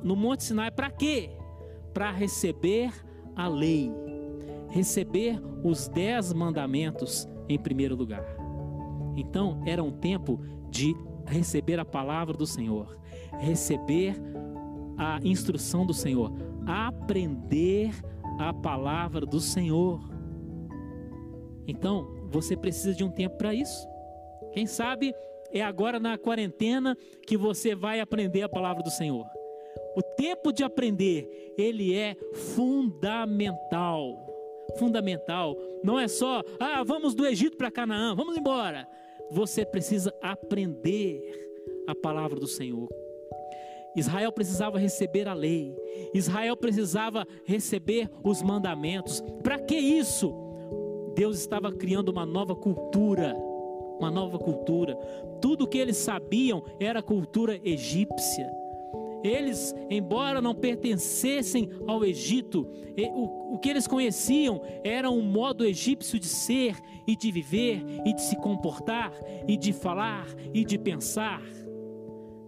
[0.01, 1.31] no Monte Sinai para quê?
[1.93, 2.89] Para receber
[3.35, 3.91] a lei,
[4.69, 8.46] receber os dez mandamentos em primeiro lugar.
[9.17, 12.97] Então era um tempo de receber a palavra do Senhor,
[13.39, 14.15] receber
[14.97, 16.31] a instrução do Senhor,
[16.65, 17.91] aprender
[18.39, 19.99] a palavra do Senhor.
[21.67, 23.87] Então, você precisa de um tempo para isso.
[24.53, 25.13] Quem sabe
[25.51, 29.25] é agora na quarentena que você vai aprender a palavra do Senhor.
[29.95, 34.25] O tempo de aprender, ele é fundamental.
[34.77, 35.55] Fundamental.
[35.83, 38.87] Não é só, ah, vamos do Egito para Canaã, vamos embora.
[39.31, 41.21] Você precisa aprender
[41.87, 42.87] a palavra do Senhor.
[43.95, 45.75] Israel precisava receber a lei.
[46.13, 49.23] Israel precisava receber os mandamentos.
[49.41, 50.33] Para que isso?
[51.15, 53.35] Deus estava criando uma nova cultura,
[53.97, 54.95] uma nova cultura.
[55.41, 58.47] Tudo que eles sabiam era cultura egípcia.
[59.23, 62.67] Eles, embora não pertencessem ao Egito,
[63.13, 66.75] o, que eles conheciam era um modo egípcio de ser
[67.05, 69.11] e de viver e de se comportar
[69.47, 71.41] e de falar e de pensar.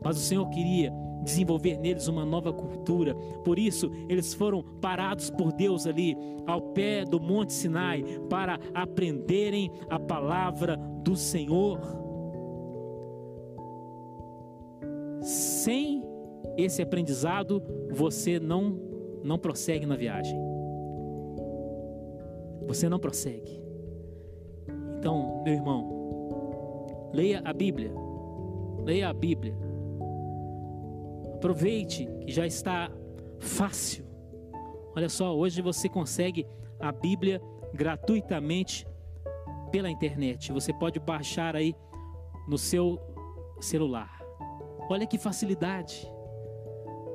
[0.03, 3.13] Mas o Senhor queria desenvolver neles uma nova cultura.
[3.43, 6.15] Por isso, eles foram parados por Deus ali,
[6.47, 11.79] ao pé do Monte Sinai, para aprenderem a palavra do Senhor.
[15.21, 15.98] Sem
[16.59, 18.87] esse aprendizado, você não
[19.23, 20.39] não prossegue na viagem.
[22.67, 23.61] Você não prossegue.
[24.97, 27.91] Então, meu irmão, leia a Bíblia.
[28.85, 29.69] Leia a Bíblia
[31.39, 32.91] Aproveite que já está
[33.39, 34.05] fácil.
[34.93, 36.45] Olha só, hoje você consegue
[36.77, 37.41] a Bíblia
[37.73, 38.85] gratuitamente
[39.71, 40.51] pela internet.
[40.51, 41.73] Você pode baixar aí
[42.45, 42.99] no seu
[43.61, 44.19] celular.
[44.89, 46.11] Olha que facilidade.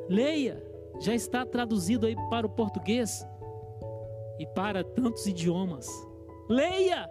[0.09, 0.63] Leia,
[1.01, 3.27] já está traduzido aí para o português
[4.39, 5.89] e para tantos idiomas.
[6.49, 7.09] Leia!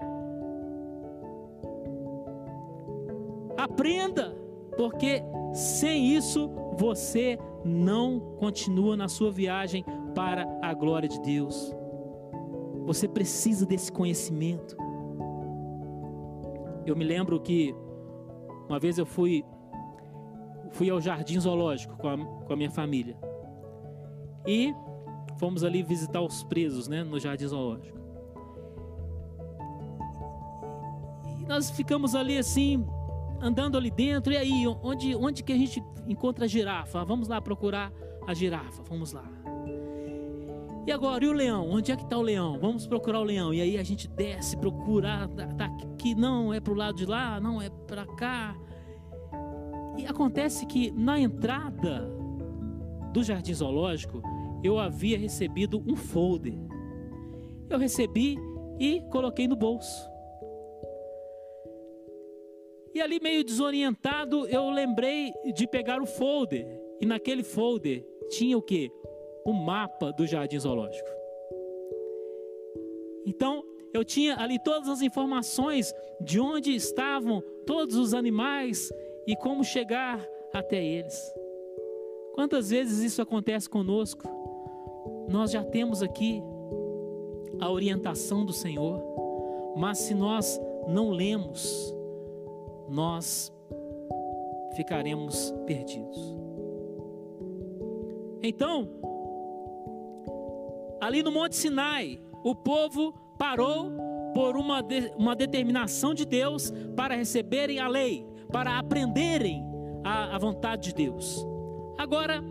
[3.57, 4.35] Aprenda,
[4.77, 5.21] porque
[5.53, 11.73] sem isso você não continua na sua viagem para a glória de Deus.
[12.85, 14.75] Você precisa desse conhecimento.
[16.85, 17.73] Eu me lembro que
[18.67, 19.45] uma vez eu fui
[20.73, 23.17] fui ao jardim zoológico com a, com a minha família
[24.45, 24.73] e
[25.37, 27.97] fomos ali visitar os presos, né, no jardim zoológico.
[31.39, 32.85] E nós ficamos ali assim
[33.41, 37.03] andando ali dentro, e aí, onde, onde que a gente encontra a girafa?
[37.03, 37.91] Vamos lá procurar
[38.25, 39.25] a girafa, vamos lá.
[40.87, 41.69] E agora, e o leão?
[41.69, 42.57] Onde é que está o leão?
[42.59, 43.53] Vamos procurar o leão.
[43.53, 47.05] E aí a gente desce, procura, tá, tá aqui, não, é para o lado de
[47.05, 48.55] lá, não, é para cá.
[49.97, 52.07] E acontece que na entrada
[53.13, 54.21] do jardim zoológico,
[54.63, 56.55] eu havia recebido um folder.
[57.69, 58.37] Eu recebi
[58.79, 60.09] e coloquei no bolso.
[62.93, 66.65] E ali, meio desorientado, eu lembrei de pegar o folder.
[67.01, 68.91] E naquele folder tinha o que?
[69.45, 71.09] O mapa do jardim zoológico.
[73.25, 78.91] Então, eu tinha ali todas as informações de onde estavam todos os animais
[79.27, 81.33] e como chegar até eles.
[82.33, 84.27] Quantas vezes isso acontece conosco?
[85.29, 86.41] Nós já temos aqui
[87.59, 89.01] a orientação do Senhor,
[89.75, 91.93] mas se nós não lemos,
[92.89, 93.51] nós
[94.75, 96.35] ficaremos perdidos.
[98.41, 98.89] Então,
[100.99, 103.91] ali no Monte Sinai, o povo parou
[104.33, 109.65] por uma, de, uma determinação de Deus para receberem a lei, para aprenderem
[110.03, 111.45] a, a vontade de Deus.
[111.97, 112.41] Agora,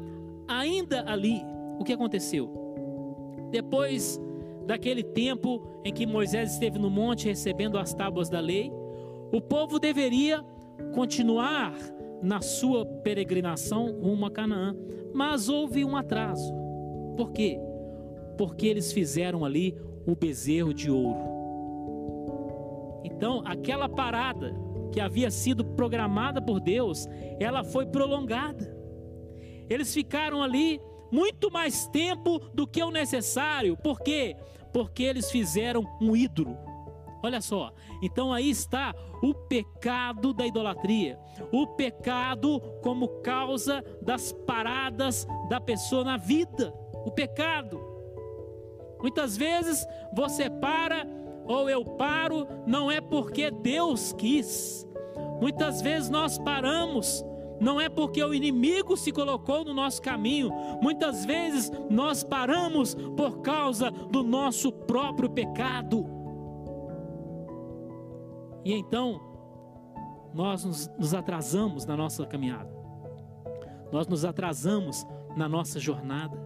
[0.49, 1.41] ainda ali,
[1.79, 2.51] o que aconteceu?
[3.51, 4.21] Depois
[4.67, 8.73] daquele tempo em que Moisés esteve no monte recebendo as tábuas da lei,
[9.33, 10.45] o povo deveria
[10.93, 11.73] continuar
[12.21, 14.77] na sua peregrinação rumo a Canaã,
[15.15, 16.53] mas houve um atraso.
[17.17, 17.61] Por quê?
[18.37, 21.31] Porque eles fizeram ali o bezerro de ouro.
[23.05, 24.55] Então, aquela parada
[24.93, 27.09] que havia sido programada por Deus,
[27.41, 28.77] ela foi prolongada.
[29.69, 33.77] Eles ficaram ali muito mais tempo do que o necessário.
[33.77, 34.37] Por quê?
[34.73, 36.57] Porque eles fizeram um ídolo.
[37.23, 41.19] Olha só, então aí está o pecado da idolatria,
[41.53, 46.75] o pecado como causa das paradas da pessoa na vida,
[47.07, 47.81] o pecado.
[49.01, 51.07] Muitas vezes você para
[51.47, 54.87] ou eu paro, não é porque Deus quis.
[55.41, 57.25] Muitas vezes nós paramos
[57.63, 60.51] não é porque o inimigo se colocou no nosso caminho,
[60.83, 66.05] muitas vezes nós paramos por causa do nosso próprio pecado.
[68.65, 69.21] E então,
[70.35, 72.69] nós nos, nos atrasamos na nossa caminhada,
[73.93, 76.37] nós nos atrasamos na nossa jornada,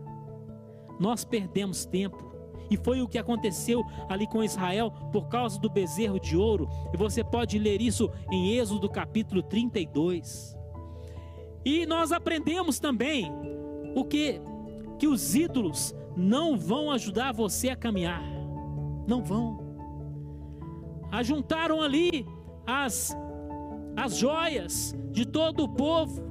[1.00, 2.35] nós perdemos tempo.
[2.70, 6.68] E foi o que aconteceu ali com Israel por causa do bezerro de ouro.
[6.92, 10.56] E você pode ler isso em Êxodo capítulo 32.
[11.64, 13.30] E nós aprendemos também
[13.94, 14.40] o que
[14.98, 18.22] que os ídolos não vão ajudar você a caminhar.
[19.06, 19.58] Não vão.
[21.10, 22.26] Ajuntaram ali
[22.66, 23.16] as
[23.96, 26.22] as joias de todo o povo.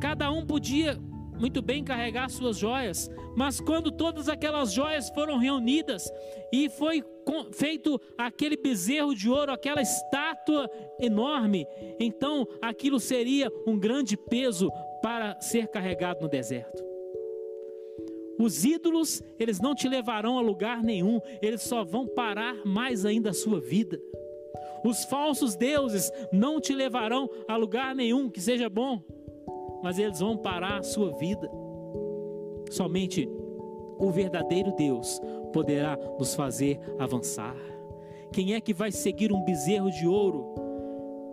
[0.00, 0.98] Cada um podia
[1.42, 6.08] muito bem carregar suas joias, mas quando todas aquelas joias foram reunidas
[6.52, 7.02] e foi
[7.50, 11.66] feito aquele bezerro de ouro, aquela estátua enorme,
[11.98, 14.70] então aquilo seria um grande peso
[15.02, 16.80] para ser carregado no deserto.
[18.38, 23.30] Os ídolos, eles não te levarão a lugar nenhum, eles só vão parar mais ainda
[23.30, 24.00] a sua vida.
[24.84, 29.02] Os falsos deuses não te levarão a lugar nenhum que seja bom,
[29.82, 31.50] mas eles vão parar a sua vida.
[32.70, 33.28] Somente
[33.98, 35.20] o verdadeiro Deus
[35.52, 37.56] poderá nos fazer avançar.
[38.32, 40.54] Quem é que vai seguir um bezerro de ouro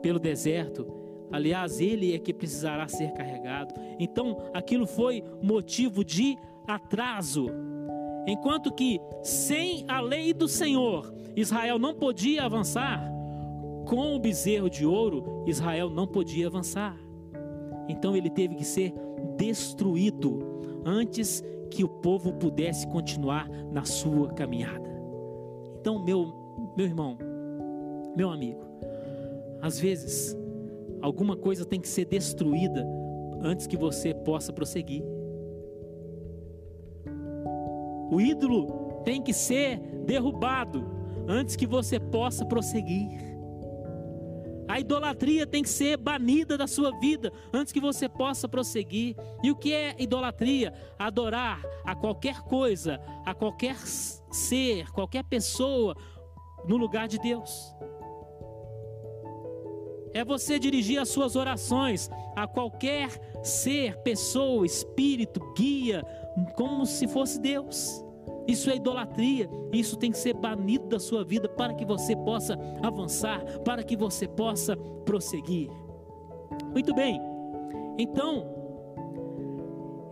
[0.02, 0.86] pelo deserto?
[1.32, 3.74] Aliás, ele é que precisará ser carregado.
[4.00, 7.48] Então, aquilo foi motivo de atraso.
[8.28, 13.10] Enquanto que sem a lei do Senhor, Israel não podia avançar,
[13.88, 16.96] com o bezerro de ouro, Israel não podia avançar.
[17.90, 18.94] Então ele teve que ser
[19.36, 20.40] destruído
[20.86, 24.90] antes que o povo pudesse continuar na sua caminhada.
[25.80, 26.34] Então, meu,
[26.78, 27.18] meu irmão,
[28.16, 28.62] meu amigo,
[29.62, 30.38] às vezes
[31.02, 32.86] alguma coisa tem que ser destruída
[33.42, 35.04] antes que você possa prosseguir.
[38.12, 40.84] O ídolo tem que ser derrubado
[41.28, 43.29] antes que você possa prosseguir.
[44.70, 49.16] A idolatria tem que ser banida da sua vida antes que você possa prosseguir.
[49.44, 50.72] E o que é idolatria?
[51.00, 55.98] Adorar a qualquer coisa, a qualquer ser, qualquer pessoa
[56.68, 57.76] no lugar de Deus.
[60.14, 63.10] É você dirigir as suas orações a qualquer
[63.44, 66.04] ser, pessoa, espírito, guia,
[66.56, 68.06] como se fosse Deus.
[68.50, 69.48] Isso é idolatria.
[69.72, 73.96] Isso tem que ser banido da sua vida para que você possa avançar, para que
[73.96, 74.76] você possa
[75.06, 75.70] prosseguir.
[76.74, 77.22] Muito bem.
[77.96, 78.48] Então,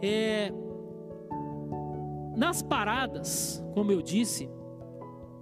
[0.04, 0.54] é,
[2.36, 4.48] nas paradas, como eu disse,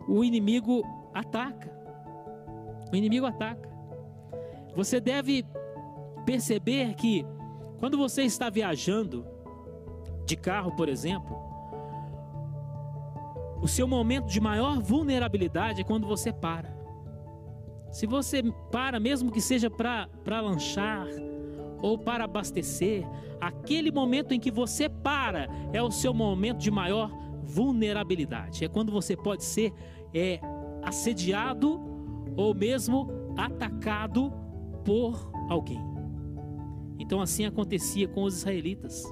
[0.07, 0.81] o inimigo
[1.13, 1.69] ataca.
[2.93, 3.69] O inimigo ataca.
[4.73, 5.45] Você deve
[6.25, 7.25] perceber que
[7.77, 9.25] quando você está viajando
[10.25, 11.54] de carro, por exemplo,
[13.61, 16.75] o seu momento de maior vulnerabilidade é quando você para.
[17.91, 21.07] Se você para, mesmo que seja para lanchar
[21.81, 23.07] ou para abastecer,
[23.39, 27.09] aquele momento em que você para é o seu momento de maior
[27.43, 28.65] vulnerabilidade.
[28.65, 29.73] É quando você pode ser
[30.13, 30.39] é,
[30.83, 31.79] assediado
[32.35, 34.31] ou mesmo atacado
[34.83, 35.79] por alguém.
[36.99, 39.03] Então assim acontecia com os israelitas.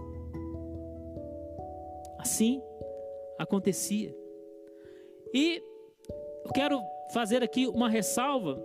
[2.19, 2.61] Assim
[3.37, 4.22] acontecia.
[5.33, 5.61] E
[6.45, 6.79] eu quero
[7.13, 8.63] fazer aqui uma ressalva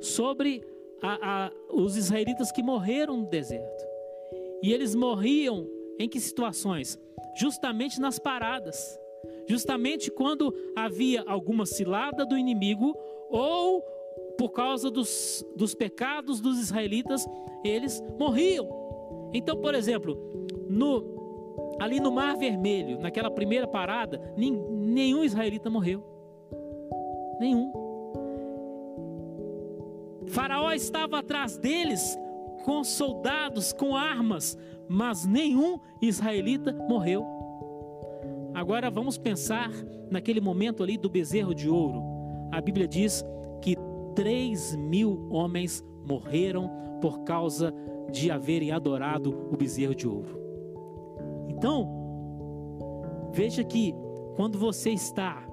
[0.00, 0.62] sobre
[1.02, 3.84] a, a, os israelitas que morreram no deserto.
[4.62, 6.98] E eles morriam em que situações?
[7.38, 8.98] Justamente nas paradas.
[9.48, 12.96] Justamente quando havia alguma cilada do inimigo
[13.28, 13.82] ou
[14.38, 17.26] por causa dos, dos pecados dos israelitas,
[17.64, 18.68] eles morriam.
[19.32, 20.16] Então, por exemplo,
[20.68, 21.15] no,
[21.78, 26.02] ali no Mar Vermelho, naquela primeira parada, nenhum israelita morreu.
[27.38, 27.72] Nenhum.
[30.26, 32.18] Faraó estava atrás deles
[32.64, 34.58] com soldados, com armas,
[34.88, 37.24] mas nenhum israelita morreu.
[38.54, 39.70] Agora vamos pensar
[40.10, 42.02] naquele momento ali do bezerro de ouro.
[42.50, 43.24] A Bíblia diz
[43.60, 43.76] que
[44.14, 46.70] 3 mil homens morreram
[47.00, 47.72] por causa
[48.10, 50.45] de haverem adorado o bezerro de ouro.
[51.56, 53.94] Então, veja que
[54.36, 55.46] quando você está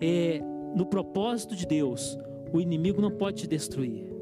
[0.00, 0.40] é,
[0.74, 2.18] no propósito de Deus,
[2.52, 4.12] o inimigo não pode te destruir.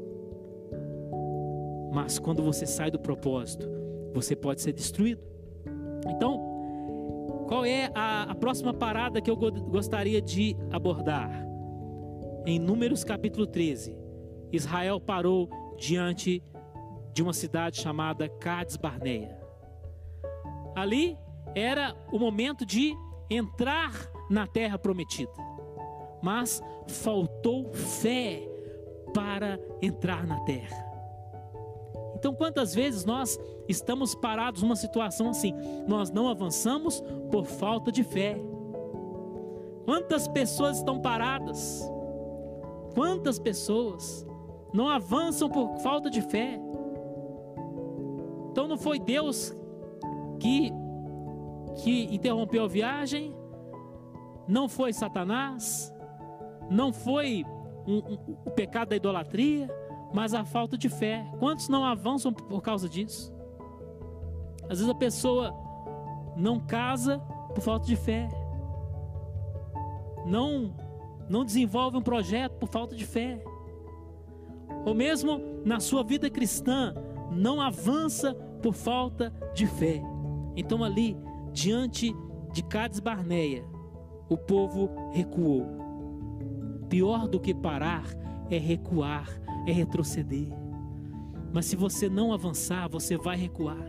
[1.91, 3.67] Mas quando você sai do propósito,
[4.13, 5.21] você pode ser destruído.
[6.07, 6.55] Então,
[7.47, 11.45] qual é a, a próxima parada que eu gostaria de abordar?
[12.45, 13.97] Em Números capítulo 13,
[14.51, 16.43] Israel parou diante
[17.13, 19.44] de uma cidade chamada Cades Barneia.
[20.75, 21.17] Ali
[21.55, 22.93] era o momento de
[23.29, 23.91] entrar
[24.29, 25.31] na terra prometida,
[26.21, 28.47] mas faltou fé
[29.13, 30.83] para entrar na terra.
[32.15, 35.53] Então, quantas vezes nós estamos parados numa situação assim?
[35.87, 37.01] Nós não avançamos
[37.31, 38.37] por falta de fé.
[39.85, 41.87] Quantas pessoas estão paradas?
[42.95, 44.25] Quantas pessoas
[44.73, 46.59] não avançam por falta de fé?
[48.51, 49.55] Então não foi Deus
[50.39, 50.71] que
[51.83, 53.35] que interrompeu a viagem,
[54.47, 55.93] não foi Satanás,
[56.69, 57.43] não foi
[57.85, 59.69] um, um, o pecado da idolatria,
[60.13, 61.25] mas a falta de fé.
[61.39, 63.33] Quantos não avançam por causa disso?
[64.63, 65.53] Às vezes a pessoa
[66.35, 67.19] não casa
[67.53, 68.27] por falta de fé,
[70.25, 70.73] não
[71.27, 73.43] não desenvolve um projeto por falta de fé,
[74.85, 76.93] ou mesmo na sua vida cristã,
[77.31, 80.03] não avança por falta de fé.
[80.55, 81.17] Então, ali,
[81.51, 82.13] diante
[82.51, 83.65] de Cades Barneia,
[84.29, 85.65] o povo recuou.
[86.89, 88.05] Pior do que parar
[88.49, 89.27] é recuar,
[89.67, 90.47] é retroceder.
[91.53, 93.85] Mas se você não avançar, você vai recuar.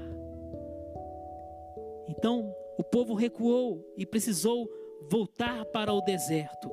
[2.08, 4.68] Então, o povo recuou e precisou
[5.10, 6.70] voltar para o deserto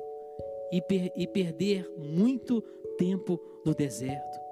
[0.72, 2.60] e, per e perder muito
[2.98, 4.43] tempo no deserto.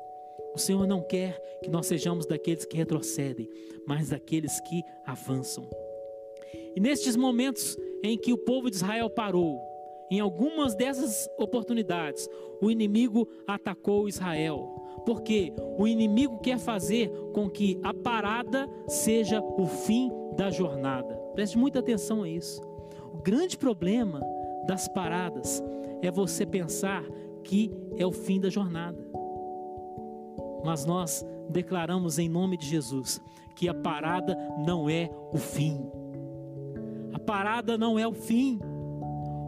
[0.54, 3.48] O Senhor não quer que nós sejamos daqueles que retrocedem,
[3.86, 5.68] mas daqueles que avançam.
[6.74, 9.60] E nestes momentos em que o povo de Israel parou,
[10.10, 12.28] em algumas dessas oportunidades,
[12.60, 14.78] o inimigo atacou Israel.
[15.06, 21.14] Porque o inimigo quer fazer com que a parada seja o fim da jornada.
[21.34, 22.60] Preste muita atenção a isso.
[23.12, 24.20] O grande problema
[24.66, 25.62] das paradas
[26.02, 27.04] é você pensar
[27.42, 28.98] que é o fim da jornada.
[30.64, 33.20] Mas nós declaramos em nome de Jesus
[33.54, 35.80] que a parada não é o fim.
[37.12, 38.58] A parada não é o fim.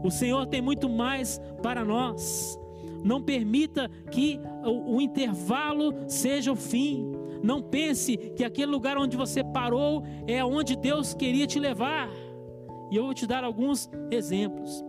[0.05, 2.59] O Senhor tem muito mais para nós.
[3.03, 7.11] Não permita que o, o, intervalo seja o fim.
[7.43, 12.11] Não pense que aquele lugar onde você parou é onde Deus queria te levar.
[12.91, 14.85] E eu vou te dar alguns exemplos.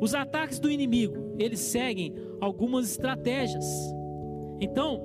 [0.00, 3.64] Os ataques do inimigo, eles seguem algumas estratégias.
[4.60, 5.00] Então,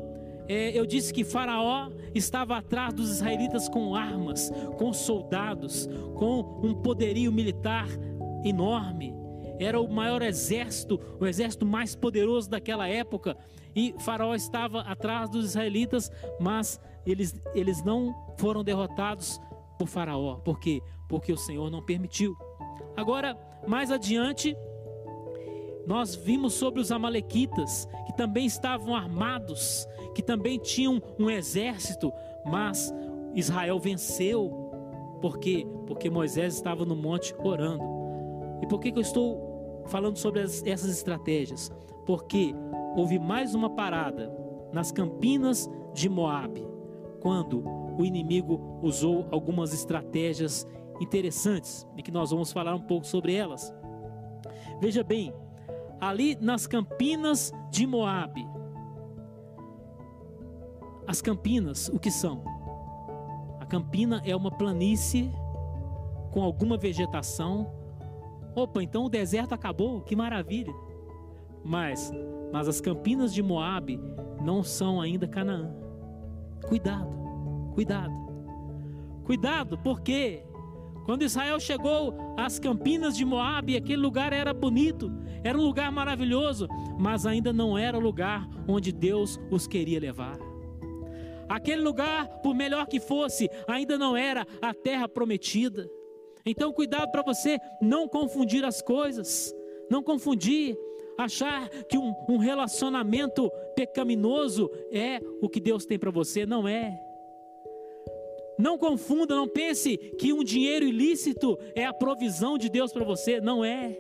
[0.48, 7.32] eu disse que Faraó estava atrás dos israelitas com armas, com soldados, com um poderio
[7.32, 7.88] militar
[8.44, 9.14] enorme.
[9.60, 13.38] Era o maior exército, o exército mais poderoso daquela época.
[13.76, 19.40] E Faraó estava atrás dos israelitas, mas eles, eles não foram derrotados
[19.78, 20.36] por Faraó.
[20.36, 20.82] Por quê?
[21.08, 22.36] Porque o Senhor não permitiu.
[22.96, 23.38] Agora,
[23.68, 24.56] mais adiante,
[25.86, 32.12] nós vimos sobre os Amalequitas, que também estavam armados, que também tinham um exército,
[32.46, 32.94] mas
[33.34, 34.50] Israel venceu.
[35.22, 35.66] Por quê?
[35.88, 37.84] Porque Moisés estava no monte orando.
[38.62, 41.72] E por que, que eu estou falando sobre as, essas estratégias?
[42.06, 42.54] Porque
[42.96, 44.32] houve mais uma parada
[44.72, 46.66] nas campinas de Moabe,
[47.22, 47.64] quando
[47.98, 50.68] o inimigo usou algumas estratégias
[51.00, 53.74] interessantes e que nós vamos falar um pouco sobre elas.
[54.80, 55.34] Veja bem,
[56.08, 58.48] ali nas campinas de Moabe.
[61.08, 62.44] As campinas, o que são?
[63.60, 65.32] A campina é uma planície
[66.32, 67.72] com alguma vegetação.
[68.56, 70.74] Opa, então o deserto acabou, que maravilha.
[71.64, 72.12] Mas,
[72.52, 74.00] mas as campinas de Moabe
[74.42, 75.74] não são ainda Canaã.
[76.68, 77.10] Cuidado,
[77.74, 78.14] cuidado.
[79.24, 80.44] Cuidado, porque
[81.06, 85.12] quando Israel chegou às campinas de Moabe, aquele lugar era bonito,
[85.44, 90.38] era um lugar maravilhoso, mas ainda não era o lugar onde Deus os queria levar.
[91.50, 95.90] Aquele lugar, por melhor que fosse, ainda não era a terra prometida.
[96.46, 99.54] Então, cuidado para você não confundir as coisas,
[99.90, 100.78] não confundir,
[101.18, 106.98] achar que um, um relacionamento pecaminoso é o que Deus tem para você, não é.
[108.58, 113.42] Não confunda, não pense que um dinheiro ilícito é a provisão de Deus para você.
[113.42, 113.98] Não é.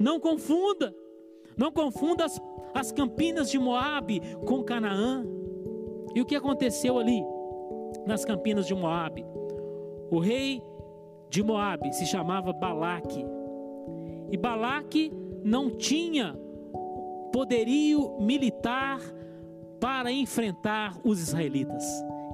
[0.00, 0.94] Não confunda.
[1.56, 2.40] Não confunda as,
[2.74, 5.24] as campinas de Moabe com Canaã.
[6.14, 7.22] E o que aconteceu ali
[8.06, 9.24] nas campinas de Moabe?
[10.10, 10.62] O rei
[11.28, 13.24] de Moabe se chamava Balaque.
[14.30, 15.12] E Balaque
[15.44, 16.38] não tinha
[17.32, 19.00] poderio militar
[19.80, 21.84] para enfrentar os israelitas.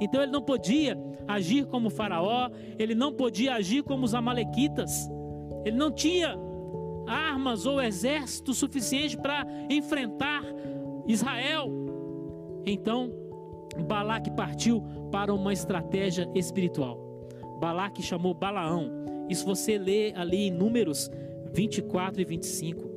[0.00, 5.08] Então ele não podia agir como Faraó, ele não podia agir como os Amalequitas,
[5.64, 6.36] ele não tinha
[7.06, 10.42] armas ou exército suficiente para enfrentar
[11.06, 11.70] Israel.
[12.66, 13.10] Então
[13.86, 16.98] Balaque partiu para uma estratégia espiritual.
[17.60, 18.90] Balaque chamou Balaão.
[19.28, 21.10] Isso você lê ali em Números
[21.52, 22.94] 24 e 25.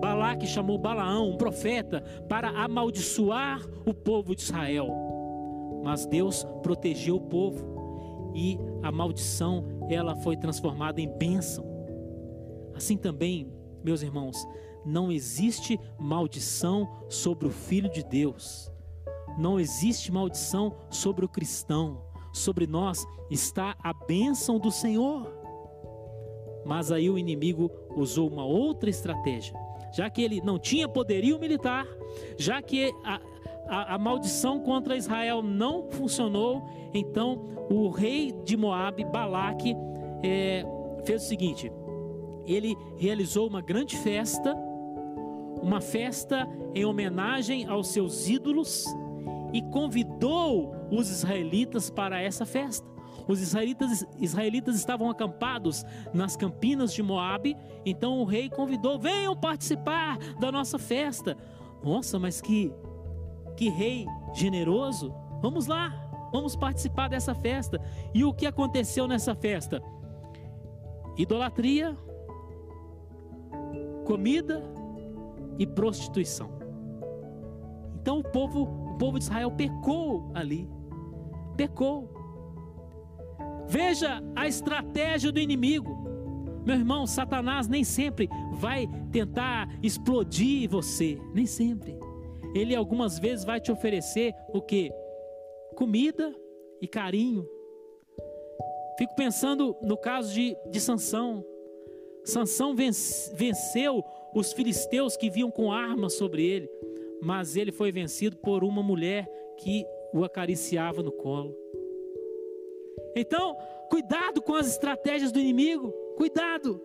[0.00, 4.88] Balaque chamou Balaão, um profeta, para amaldiçoar o povo de Israel.
[5.82, 11.64] Mas Deus protegeu o povo e a maldição ela foi transformada em bênção.
[12.74, 13.52] Assim também,
[13.82, 14.36] meus irmãos,
[14.84, 18.70] não existe maldição sobre o filho de Deus.
[19.38, 22.02] Não existe maldição sobre o cristão.
[22.32, 25.30] Sobre nós está a bênção do Senhor.
[26.64, 29.54] Mas aí o inimigo usou uma outra estratégia.
[29.92, 31.86] Já que ele não tinha poderio militar,
[32.38, 32.92] já que
[33.70, 37.40] a, a, maldição contra Israel não funcionou, então
[37.70, 39.76] o rei de Moabe, Balaque,
[40.22, 40.64] é,
[41.04, 41.72] fez o seguinte:
[42.44, 44.54] ele realizou uma grande festa,
[45.62, 48.84] uma festa em homenagem aos seus ídolos
[49.52, 52.88] e convidou os israelitas para essa festa.
[53.28, 57.56] Os israelitas, israelitas estavam acampados nas campinas de Moabe,
[57.86, 61.36] então o rei convidou: venham participar da nossa festa.
[61.82, 62.72] Nossa, mas que
[63.60, 65.14] que rei generoso!
[65.42, 65.92] Vamos lá,
[66.32, 67.78] vamos participar dessa festa.
[68.14, 69.82] E o que aconteceu nessa festa?
[71.18, 71.94] Idolatria,
[74.06, 74.62] comida
[75.58, 76.50] e prostituição.
[78.00, 80.66] Então o povo, o povo de Israel pecou ali.
[81.54, 82.08] Pecou.
[83.68, 85.98] Veja a estratégia do inimigo.
[86.64, 92.00] Meu irmão, Satanás nem sempre vai tentar explodir você, nem sempre
[92.54, 94.92] ele algumas vezes vai te oferecer o que?
[95.74, 96.34] Comida
[96.80, 97.48] e carinho.
[98.98, 101.44] Fico pensando no caso de, de Sansão.
[102.24, 106.70] Sansão venceu os filisteus que vinham com armas sobre ele,
[107.22, 109.26] mas ele foi vencido por uma mulher
[109.58, 111.56] que o acariciava no colo.
[113.16, 113.56] Então,
[113.88, 116.80] cuidado com as estratégias do inimigo, cuidado.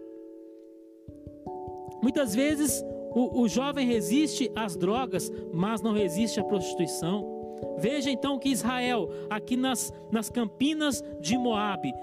[2.02, 2.84] Muitas vezes
[3.16, 7.34] o, o jovem resiste às drogas, mas não resiste à prostituição.
[7.78, 11.94] Veja então que Israel, aqui nas, nas campinas de Moabe,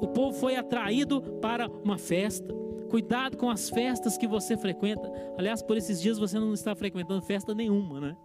[0.00, 2.54] o povo foi atraído para uma festa.
[2.88, 5.10] Cuidado com as festas que você frequenta.
[5.36, 8.16] Aliás, por esses dias você não está frequentando festa nenhuma, né?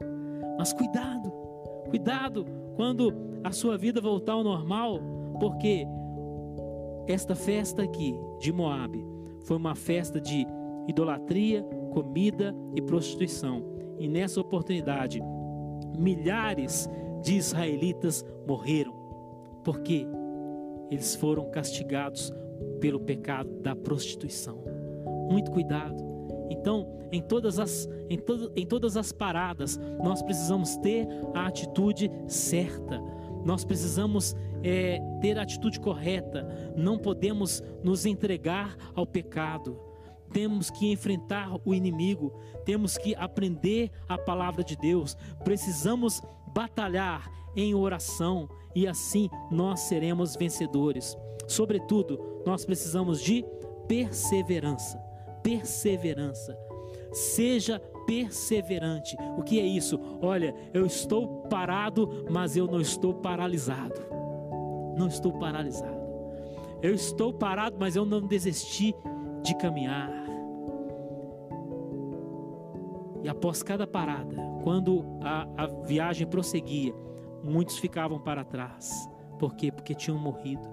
[0.58, 1.32] Mas cuidado,
[1.90, 3.14] cuidado quando
[3.44, 5.00] a sua vida voltar ao normal,
[5.40, 5.88] porque
[7.08, 9.04] esta festa aqui de Moabe
[9.44, 10.46] foi uma festa de
[10.88, 13.64] idolatria, comida e prostituição.
[14.00, 15.22] E nessa oportunidade,
[15.98, 16.88] milhares
[17.22, 18.94] de israelitas morreram,
[19.64, 20.08] porque
[20.90, 22.32] eles foram castigados
[22.80, 24.64] pelo pecado da prostituição.
[25.30, 26.06] Muito cuidado.
[26.50, 32.10] Então, em todas as, em, to, em todas as paradas, nós precisamos ter a atitude
[32.28, 33.02] certa.
[33.44, 36.48] Nós precisamos é, ter a atitude correta.
[36.76, 39.87] Não podemos nos entregar ao pecado
[40.32, 42.34] temos que enfrentar o inimigo,
[42.66, 46.22] temos que aprender a palavra de Deus, precisamos
[46.54, 51.18] batalhar em oração e assim nós seremos vencedores.
[51.48, 53.44] Sobretudo, nós precisamos de
[53.88, 54.98] perseverança.
[55.42, 56.58] Perseverança.
[57.12, 59.16] Seja perseverante.
[59.38, 60.00] O que é isso?
[60.22, 64.02] Olha, eu estou parado, mas eu não estou paralisado.
[64.98, 65.98] Não estou paralisado.
[66.82, 68.94] Eu estou parado, mas eu não desisti
[69.44, 70.12] de caminhar.
[73.24, 76.94] E após cada parada, quando a, a viagem prosseguia,
[77.44, 79.10] muitos ficavam para trás.
[79.40, 79.72] Por quê?
[79.72, 80.68] Porque tinham morrido.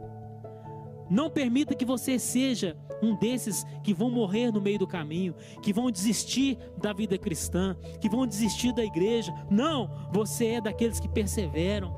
[1.11, 5.73] Não permita que você seja um desses que vão morrer no meio do caminho, que
[5.73, 9.33] vão desistir da vida cristã, que vão desistir da igreja.
[9.51, 11.95] Não, você é daqueles que perseveram,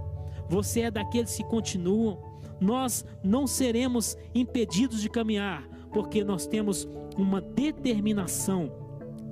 [0.49, 2.19] você é daqueles que continuam.
[2.61, 6.87] Nós não seremos impedidos de caminhar, porque nós temos
[7.17, 8.71] uma determinação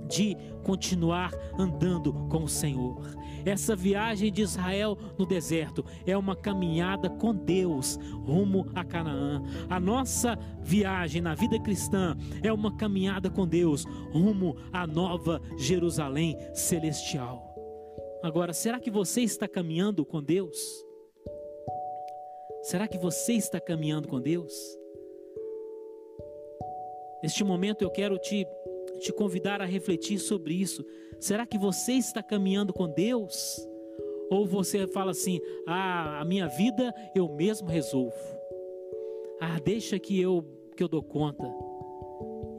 [0.09, 0.35] de
[0.65, 3.05] continuar andando com o Senhor.
[3.45, 9.43] Essa viagem de Israel no deserto é uma caminhada com Deus rumo a Canaã.
[9.69, 16.35] A nossa viagem na vida cristã é uma caminhada com Deus rumo à nova Jerusalém
[16.55, 17.55] celestial.
[18.23, 20.59] Agora, será que você está caminhando com Deus?
[22.63, 24.83] Será que você está caminhando com Deus?
[27.25, 28.47] Neste momento eu quero te
[29.01, 30.85] te convidar a refletir sobre isso.
[31.19, 33.67] Será que você está caminhando com Deus?
[34.31, 38.15] Ou você fala assim: "Ah, a minha vida eu mesmo resolvo.
[39.41, 40.45] Ah, deixa que eu
[40.77, 41.51] que eu dou conta".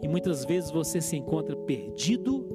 [0.02, 2.50] E muitas vezes você se encontra perdido,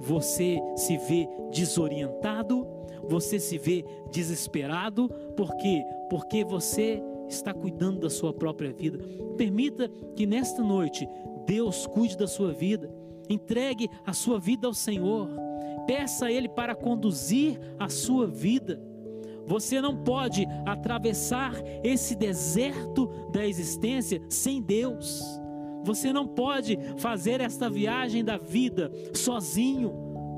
[0.00, 2.66] você se vê desorientado,
[3.04, 5.82] você se vê desesperado, por quê?
[6.10, 8.98] Porque você está cuidando da sua própria vida.
[9.36, 11.08] Permita que nesta noite
[11.48, 12.94] Deus cuide da sua vida.
[13.26, 15.30] Entregue a sua vida ao Senhor.
[15.86, 18.78] Peça a Ele para conduzir a sua vida.
[19.46, 25.22] Você não pode atravessar esse deserto da existência sem Deus.
[25.84, 29.90] Você não pode fazer esta viagem da vida sozinho.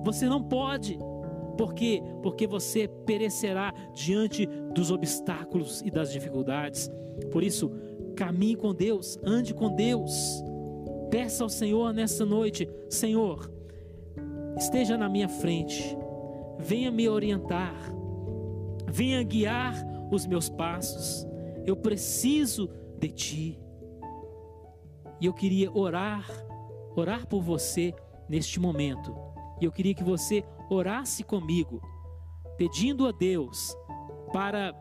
[0.04, 0.96] Você não pode.
[1.58, 2.00] Por quê?
[2.22, 6.88] Porque você perecerá diante dos obstáculos e das dificuldades.
[7.32, 7.68] Por isso,
[8.14, 10.12] caminhe com Deus, ande com Deus.
[11.10, 13.50] Peça ao Senhor nessa noite: Senhor,
[14.56, 15.96] esteja na minha frente,
[16.58, 17.74] venha me orientar,
[18.86, 19.74] venha guiar
[20.10, 21.26] os meus passos.
[21.66, 23.60] Eu preciso de Ti.
[25.20, 26.26] E eu queria orar,
[26.96, 27.94] orar por você
[28.28, 29.14] neste momento.
[29.60, 31.82] E eu queria que você orasse comigo,
[32.56, 33.76] pedindo a Deus
[34.32, 34.72] para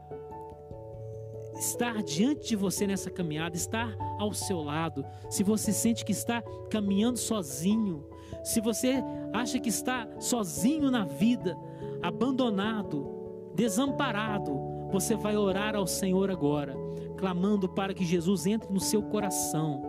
[1.59, 5.05] estar diante de você nessa caminhada, estar ao seu lado.
[5.29, 8.05] Se você sente que está caminhando sozinho,
[8.43, 9.03] se você
[9.33, 11.57] acha que está sozinho na vida,
[12.01, 14.57] abandonado, desamparado,
[14.89, 16.75] você vai orar ao Senhor agora,
[17.17, 19.83] clamando para que Jesus entre no seu coração.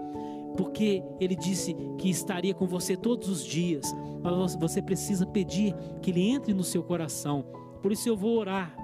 [0.56, 3.86] Porque ele disse que estaria com você todos os dias,
[4.20, 7.44] mas você precisa pedir que ele entre no seu coração.
[7.80, 8.76] Por isso eu vou orar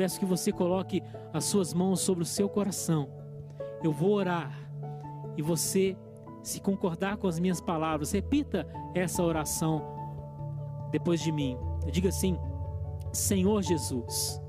[0.00, 3.06] Peço que você coloque as suas mãos sobre o seu coração.
[3.84, 4.50] Eu vou orar
[5.36, 5.94] e você,
[6.42, 9.84] se concordar com as minhas palavras, repita essa oração
[10.90, 11.54] depois de mim.
[11.92, 12.38] Diga assim:
[13.12, 14.40] Senhor Jesus,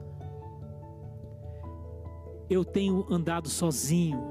[2.49, 4.21] eu tenho andado sozinho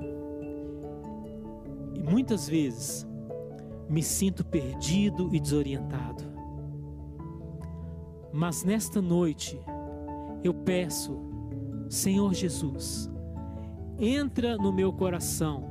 [1.96, 3.06] e muitas vezes
[3.90, 6.24] me sinto perdido e desorientado.
[8.32, 9.60] Mas nesta noite,
[10.42, 11.18] eu peço,
[11.88, 13.10] Senhor Jesus,
[13.98, 15.68] entra no meu coração.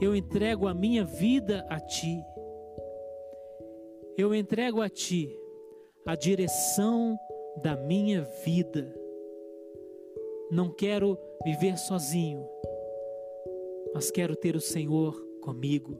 [0.00, 2.24] Eu entrego a minha vida a Ti.
[4.16, 5.28] Eu entrego a Ti
[6.06, 7.18] a direção
[7.62, 8.94] da minha vida.
[10.50, 12.48] Não quero viver sozinho,
[13.94, 15.98] mas quero ter o Senhor comigo.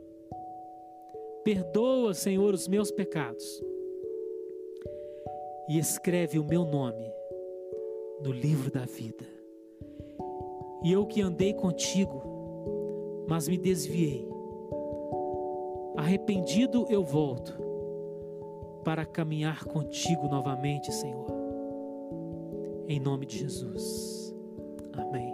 [1.44, 3.62] Perdoa, Senhor, os meus pecados
[5.70, 7.08] e escreve o meu nome
[8.20, 9.24] no livro da vida.
[10.82, 14.28] E eu que andei contigo, mas me desviei.
[15.96, 17.56] Arrependido eu volto
[18.82, 21.30] para caminhar contigo novamente, Senhor.
[22.88, 24.34] Em nome de Jesus.
[24.92, 25.29] Amém.